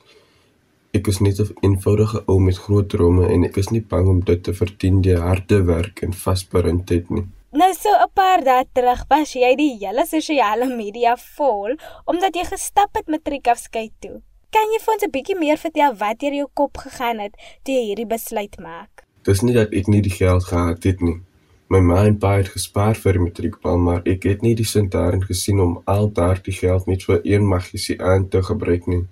Ek 0.94 1.08
is 1.08 1.20
net 1.20 1.40
'n 1.40 1.56
eenvoudige 1.62 2.24
ou 2.28 2.40
met 2.40 2.58
groot 2.58 2.90
drome 2.90 3.28
en 3.28 3.44
ek 3.44 3.58
is 3.58 3.70
nie 3.70 3.82
bang 3.82 4.08
om 4.08 4.20
dit 4.20 4.44
te 4.44 4.54
verdien 4.54 5.02
deur 5.02 5.22
harde 5.22 5.64
werk 5.64 6.02
en 6.02 6.14
vasberindheid 6.14 7.10
nie. 7.10 7.26
Nou 7.54 7.70
so 7.78 7.90
'n 7.94 8.10
paar 8.14 8.42
dae 8.44 8.66
terug 8.74 9.02
was 9.10 9.34
jy 9.34 9.56
die 9.56 9.78
hele 9.82 10.04
sosiale 10.10 10.66
media 10.66 11.14
vol 11.38 11.76
omdat 12.06 12.36
jy 12.36 12.46
gestap 12.50 12.98
het 12.98 13.08
matriekafskeid 13.08 13.94
toe. 14.00 14.22
Kan 14.50 14.74
jy 14.74 14.80
vir 14.82 14.94
ons 14.94 15.04
'n 15.04 15.12
bietjie 15.12 15.38
meer 15.38 15.58
vertel 15.58 15.94
wat 15.94 16.20
deur 16.20 16.34
jou 16.34 16.48
kop 16.54 16.78
gegaan 16.78 17.20
het 17.20 17.34
toe 17.64 17.76
jy 17.76 17.84
hierdie 17.90 18.10
besluit 18.16 18.58
maak? 18.58 19.06
Dis 19.24 19.42
nie 19.42 19.54
dat 19.54 19.70
ek 19.72 19.88
nie 19.88 20.02
die 20.02 20.18
geld 20.22 20.44
gehad 20.44 20.84
het 20.84 21.02
nie. 21.02 21.22
My 21.70 21.80
ma 21.80 22.06
en 22.06 22.18
pa 22.18 22.38
het 22.38 22.50
gespaar 22.50 22.96
vir 22.96 23.14
die 23.14 23.26
matriekbal, 23.28 23.78
maar 23.78 24.02
ek 24.06 24.24
het 24.24 24.42
nie 24.42 24.56
die 24.56 24.66
sin 24.66 24.90
daarin 24.90 25.22
gesien 25.22 25.60
om 25.60 25.82
al 25.86 26.10
daardie 26.12 26.54
geld 26.54 26.88
net 26.88 27.04
vir 27.04 27.22
een 27.24 27.48
magiese 27.48 27.98
aand 28.00 28.32
te 28.32 28.42
gebruik 28.42 28.88
nie. 28.88 29.06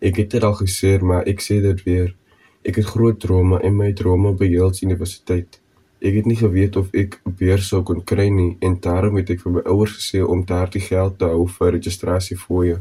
Ek 0.00 0.16
het 0.16 0.30
dit 0.30 0.44
al 0.44 0.54
gesê, 0.54 1.00
maar 1.02 1.26
ek 1.26 1.40
sê 1.40 1.60
dit 1.60 1.82
weer. 1.82 2.14
Ek 2.64 2.76
het 2.76 2.84
groot 2.84 3.20
drome 3.20 3.60
en 3.60 3.76
my 3.76 3.92
drome 3.92 4.34
beheels 4.34 4.82
universiteit. 4.82 5.60
Ek 5.98 6.14
het 6.14 6.26
nie 6.30 6.36
geweet 6.38 6.76
of 6.78 6.92
ek 6.94 7.16
beurs 7.38 7.72
sou 7.72 7.80
kon 7.82 8.04
kry 8.06 8.28
nie 8.30 8.52
en 8.62 8.76
daarom 8.82 9.16
het 9.18 9.32
ek 9.34 9.40
vir 9.42 9.56
my 9.56 9.62
ouers 9.66 9.96
gesê 9.96 10.20
om 10.22 10.44
daardie 10.46 10.82
geld 10.84 11.16
te 11.18 11.26
hou 11.26 11.48
vir 11.56 11.72
registrasiefooie. 11.74 12.76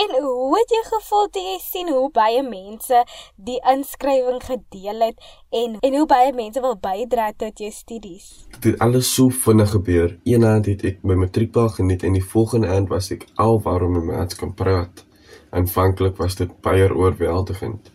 En 0.00 0.10
hoe 0.22 0.58
het 0.58 0.70
jy 0.74 0.80
gevoel 0.86 1.28
toe 1.34 1.42
jy 1.42 1.54
sien 1.62 1.92
hoe 1.94 2.08
baie 2.14 2.42
mense 2.46 3.04
die 3.50 3.58
inskrywing 3.72 4.42
gedeel 4.42 5.06
het 5.06 5.30
en 5.60 5.78
en 5.86 5.96
hoe 5.98 6.08
baie 6.10 6.32
mense 6.34 6.62
wil 6.62 6.74
bydra 6.78 7.28
tot 7.38 7.62
jou 7.62 7.70
studies? 7.74 8.26
Dit 8.58 8.72
het 8.72 8.82
alles 8.86 9.14
so 9.14 9.30
vinnig 9.46 9.70
gebeur. 9.70 10.18
Eendag 10.26 10.66
het 10.70 10.84
ek 10.90 11.06
my 11.06 11.18
matriekpaal 11.22 11.70
geniet 11.78 12.02
en 12.06 12.18
die 12.18 12.26
volgende 12.34 12.70
aand 12.74 12.90
was 12.90 13.10
ek 13.14 13.26
al 13.34 13.62
waarom 13.62 13.94
my 13.98 14.04
maats 14.10 14.38
kan 14.38 14.54
praat. 14.54 15.06
Aanvanklik 15.50 16.18
was 16.22 16.38
dit 16.38 16.50
baie 16.62 16.90
oorweldigend 16.90 17.90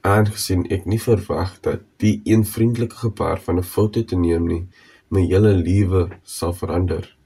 aangesien 0.00 0.66
ek 0.70 0.86
nie 0.86 1.00
verwag 1.00 1.60
dat 1.60 1.80
die 1.96 2.20
een 2.24 2.44
vriendelike 2.44 2.96
gebaar 2.96 3.40
van 3.40 3.58
'n 3.58 3.62
foto 3.74 4.02
te 4.04 4.16
neem 4.16 4.46
nie 4.46 4.66
my 5.08 5.24
hele 5.24 5.52
lewe 5.56 6.08
sal 6.24 6.52
verander. 6.52 7.16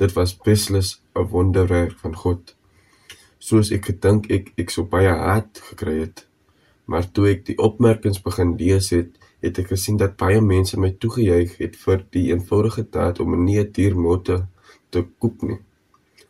Dit 0.00 0.12
was 0.16 0.36
beslis 0.36 1.02
'n 1.14 1.28
wonderwerk 1.28 1.98
van 2.02 2.16
God. 2.16 2.56
Soos 3.38 3.70
ek 3.70 3.84
gedink 3.84 4.30
ek 4.30 4.52
ek 4.56 4.70
so 4.70 4.84
baie 4.84 5.08
hard 5.08 5.60
gekry 5.70 6.00
het. 6.00 6.26
Maar 6.86 7.12
toe 7.12 7.28
ek 7.28 7.44
die 7.46 7.58
opmerkings 7.58 8.22
begin 8.22 8.56
lees 8.56 8.90
het, 8.90 9.10
het 9.40 9.58
ek 9.58 9.66
gesien 9.66 9.96
dat 9.96 10.16
baie 10.16 10.40
mense 10.40 10.80
my 10.80 10.90
toegejuig 10.90 11.56
het 11.58 11.76
vir 11.76 12.06
die 12.10 12.32
eenvoudige 12.32 12.86
daad 12.90 13.20
om 13.20 13.34
'n 13.34 13.44
nie 13.44 13.64
duur 13.64 13.96
motor 13.96 14.46
te 14.90 15.04
koop 15.18 15.42
nie. 15.42 15.60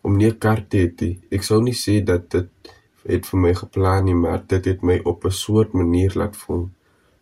Om 0.03 0.17
nie 0.17 0.27
'n 0.27 0.39
kar 0.39 0.67
te 0.69 0.93
hê. 0.99 1.19
Ek 1.31 1.43
sou 1.43 1.63
nie 1.63 1.75
sê 1.75 2.05
dat 2.05 2.31
dit 2.31 2.49
het 3.07 3.27
vir 3.27 3.39
my 3.39 3.55
geplan 3.55 4.05
nie, 4.05 4.15
maar 4.15 4.47
dit 4.47 4.65
het 4.65 4.83
my 4.83 5.01
op 5.05 5.25
'n 5.25 5.31
soort 5.31 5.73
manier 5.73 6.13
laat 6.15 6.37
voel. 6.37 6.69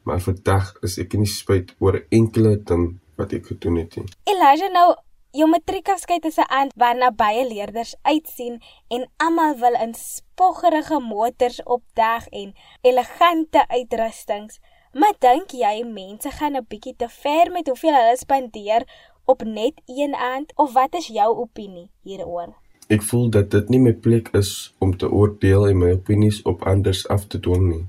Maar 0.02 0.20
vandag 0.20 0.76
is 0.82 0.98
ek 0.98 1.12
nie 1.12 1.26
spyt 1.26 1.74
oor 1.78 2.04
enkele 2.08 2.62
ding 2.62 2.98
wat 3.16 3.32
ek 3.32 3.46
gedoen 3.46 3.76
het 3.76 3.96
nie. 3.96 4.06
Elijah 4.24 4.72
nou 4.72 4.94
Jou 5.36 5.44
matriekafskeid 5.44 6.24
is 6.24 6.38
'n 6.38 6.50
aand 6.58 6.72
waarna 6.82 7.10
baie 7.12 7.48
leerders 7.48 7.94
uitsien 8.02 8.62
en 8.88 9.10
almal 9.16 9.56
wil 9.56 9.74
in 9.84 9.94
spoggerige 9.94 10.98
motors 11.00 11.62
opdag 11.62 12.26
en 12.28 12.54
elegante 12.80 13.68
uitrustings. 13.68 14.58
Maar 14.92 15.14
dink 15.18 15.50
jy 15.50 15.84
mense 15.84 16.30
gaan 16.30 16.56
'n 16.56 16.66
bietjie 16.68 16.96
te 16.96 17.08
ver 17.08 17.50
met 17.52 17.66
hoeveel 17.66 17.94
hulle 17.94 18.16
spandeer 18.16 18.82
op 19.24 19.42
net 19.42 19.82
een 19.86 20.14
aand 20.14 20.52
of 20.56 20.72
wat 20.72 20.94
is 20.94 21.06
jou 21.06 21.36
opinie 21.36 21.90
hieroor? 22.02 22.56
Ek 22.88 23.02
voel 23.04 23.26
dat 23.28 23.50
dit 23.52 23.68
nie 23.68 23.78
my 23.84 23.92
plek 23.92 24.30
is 24.38 24.50
om 24.80 24.94
te 24.96 25.08
oordeel 25.12 25.66
en 25.68 25.80
my 25.82 25.90
opinies 25.92 26.40
op 26.48 26.62
anders 26.70 27.02
af 27.12 27.26
te 27.28 27.40
dwing 27.44 27.66
nie. 27.68 27.84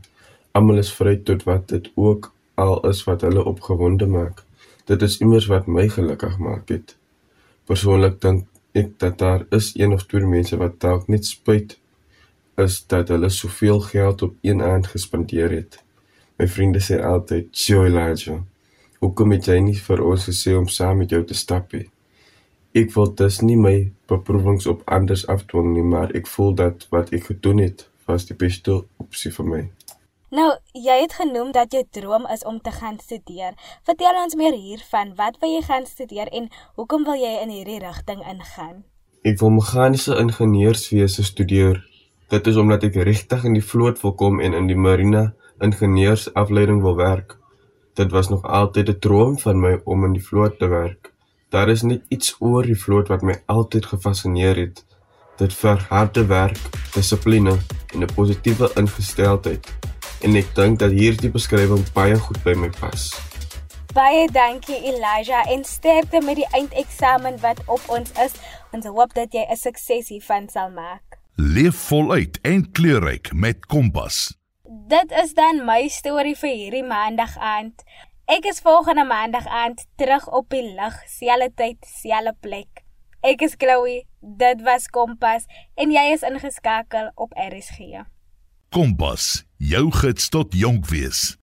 Almal 0.51 0.81
is 0.81 0.89
vry 0.91 1.13
tot 1.29 1.45
wat 1.47 1.69
dit 1.71 1.85
ook 1.95 2.33
al 2.59 2.81
is 2.89 3.05
wat 3.07 3.21
hulle 3.23 3.45
opgewonde 3.47 4.09
maak. 4.11 4.41
Dit 4.91 5.05
is 5.07 5.15
immers 5.23 5.47
wat 5.47 5.69
my 5.71 5.85
gelukkig 5.93 6.35
maak 6.43 6.73
het. 6.73 6.97
Persoonlik 7.69 8.17
dink 8.25 8.43
ek 8.75 8.89
dat 8.99 9.15
daar 9.21 9.45
is 9.55 9.69
een 9.79 9.95
of 9.95 10.03
twee 10.09 10.27
mense 10.27 10.59
wat 10.59 10.75
dalk 10.83 11.07
net 11.07 11.25
spyt 11.25 11.77
is 12.59 12.81
dat 12.91 13.07
hulle 13.13 13.29
soveel 13.31 13.79
geld 13.79 14.21
op 14.27 14.33
een 14.41 14.59
aand 14.61 14.89
gespandeer 14.95 15.55
het. 15.55 15.79
My 16.35 16.47
vriende 16.47 16.79
sê 16.83 16.99
altyd, 16.99 17.55
"Joy 17.55 17.87
Lajo, 17.87 18.43
hoekom 18.99 19.31
het 19.31 19.45
jy 19.45 19.59
nie 19.59 19.79
vir 19.79 20.03
ons 20.03 20.27
gesê 20.27 20.57
om 20.57 20.67
saam 20.67 20.97
met 20.97 21.09
jou 21.09 21.23
te 21.23 21.33
stap 21.33 21.71
nie?" 21.73 21.87
Ek 22.77 22.91
wil 22.93 23.07
dus 23.17 23.39
nie 23.41 23.57
my 23.57 23.91
beproewings 24.05 24.67
op 24.69 24.83
anders 24.85 25.23
afdwing 25.27 25.71
nie, 25.73 25.83
maar 25.83 26.11
ek 26.13 26.27
voel 26.29 26.51
dat 26.53 26.85
wat 26.93 27.09
ek 27.17 27.23
gedoen 27.31 27.63
het, 27.63 27.87
was 28.05 28.27
die 28.29 28.37
beste 28.37 28.83
opsie 29.01 29.31
vir 29.33 29.47
my. 29.47 29.61
Nou, 30.29 30.51
jy 30.77 30.99
het 31.01 31.15
genoem 31.17 31.49
dat 31.55 31.73
jou 31.73 31.81
droom 31.89 32.27
is 32.29 32.45
om 32.45 32.59
te 32.61 32.69
gaan 32.69 32.99
studeer. 33.01 33.57
Vertel 33.89 34.21
ons 34.21 34.37
meer 34.37 34.53
hiervan. 34.53 35.15
Wat 35.17 35.41
wil 35.41 35.55
jy 35.55 35.63
gaan 35.65 35.89
studeer 35.89 36.29
en 36.29 36.51
hoekom 36.77 37.09
wil 37.09 37.17
jy 37.17 37.33
in 37.41 37.49
hierdie 37.49 37.81
rigting 37.81 38.21
ingaan? 38.21 38.83
Ek 39.25 39.41
wil 39.41 39.55
meganiese 39.57 40.19
ingenieurswese 40.21 41.25
studeer. 41.25 41.81
Dit 42.29 42.45
is 42.47 42.61
omdat 42.61 42.85
ek 42.85 43.01
regtig 43.01 43.49
in 43.49 43.57
die 43.57 43.65
vloot 43.65 43.97
wil 44.05 44.13
kom 44.13 44.37
en 44.45 44.53
in 44.53 44.69
die 44.69 44.77
marine 44.77 45.31
ingenieursafleiding 45.57 46.85
wil 46.85 47.01
werk. 47.01 47.39
Dit 47.97 48.13
was 48.13 48.29
nog 48.29 48.45
altyd 48.45 48.89
'n 48.89 48.99
droom 48.99 49.39
van 49.41 49.59
my 49.59 49.79
om 49.83 50.05
in 50.05 50.13
die 50.13 50.27
vloot 50.27 50.59
te 50.59 50.69
werk. 50.69 51.17
Daar 51.49 51.69
is 51.69 51.81
net 51.81 52.03
iets 52.07 52.35
oor 52.39 52.63
die 52.63 52.77
vloot 52.77 53.07
wat 53.09 53.23
my 53.25 53.33
altyd 53.49 53.85
gefassineer 53.89 54.55
het. 54.55 54.83
Dit 55.41 55.53
verg 55.53 55.87
harde 55.89 56.25
werk, 56.29 56.59
dissipline 56.93 57.55
en 57.93 58.03
'n 58.05 58.13
positiewe 58.13 58.69
ingesteldheid. 58.75 59.65
En 60.21 60.35
ek 60.35 60.55
dink 60.55 60.79
dat 60.79 60.91
hierdie 60.91 61.31
beskrywing 61.31 61.91
baie 61.93 62.19
goed 62.19 62.43
by 62.43 62.53
my 62.53 62.69
pas. 62.79 63.09
Baie 63.93 64.27
dankie 64.31 64.81
Elijah 64.83 65.51
en 65.51 65.63
sterkte 65.63 66.21
met 66.21 66.35
die 66.35 66.47
eindeksamen 66.51 67.39
wat 67.39 67.61
op 67.65 67.81
ons 67.87 68.11
is. 68.11 68.33
Ons 68.71 68.85
hoop 68.85 69.13
dat 69.13 69.33
jy 69.33 69.45
'n 69.49 69.55
sukses 69.55 70.09
hiervan 70.09 70.49
sal 70.49 70.69
maak. 70.69 71.17
Leef 71.35 71.75
voluit 71.75 72.39
en 72.41 72.71
kleurryk 72.71 73.33
met 73.33 73.65
Kompas. 73.65 74.37
Dit 74.87 75.11
is 75.11 75.33
dan 75.33 75.65
my 75.65 75.87
storie 75.87 76.37
vir 76.37 76.49
hierdie 76.49 76.83
maandag 76.83 77.37
aand. 77.37 77.83
Ek 78.29 78.45
is 78.45 78.59
volgende 78.61 79.03
maandag 79.09 79.47
aand 79.47 79.87
terug 79.95 80.27
op 80.29 80.51
die 80.53 80.61
lig, 80.61 80.97
selfde 81.09 81.49
tyd, 81.57 81.87
selfde 81.89 82.35
plek. 82.39 82.83
Ek 83.25 83.41
is 83.41 83.55
Chloe, 83.57 84.03
dit 84.21 84.61
was 84.67 84.85
Kompas 84.93 85.47
en 85.73 85.89
jy 85.89 86.03
is 86.13 86.21
ingeskakel 86.21 87.09
op 87.17 87.33
RSG. 87.33 88.03
Kompas, 88.69 89.31
jou 89.57 89.87
gids 90.03 90.29
tot 90.29 90.53
jonk 90.53 90.85
wees. 90.93 91.39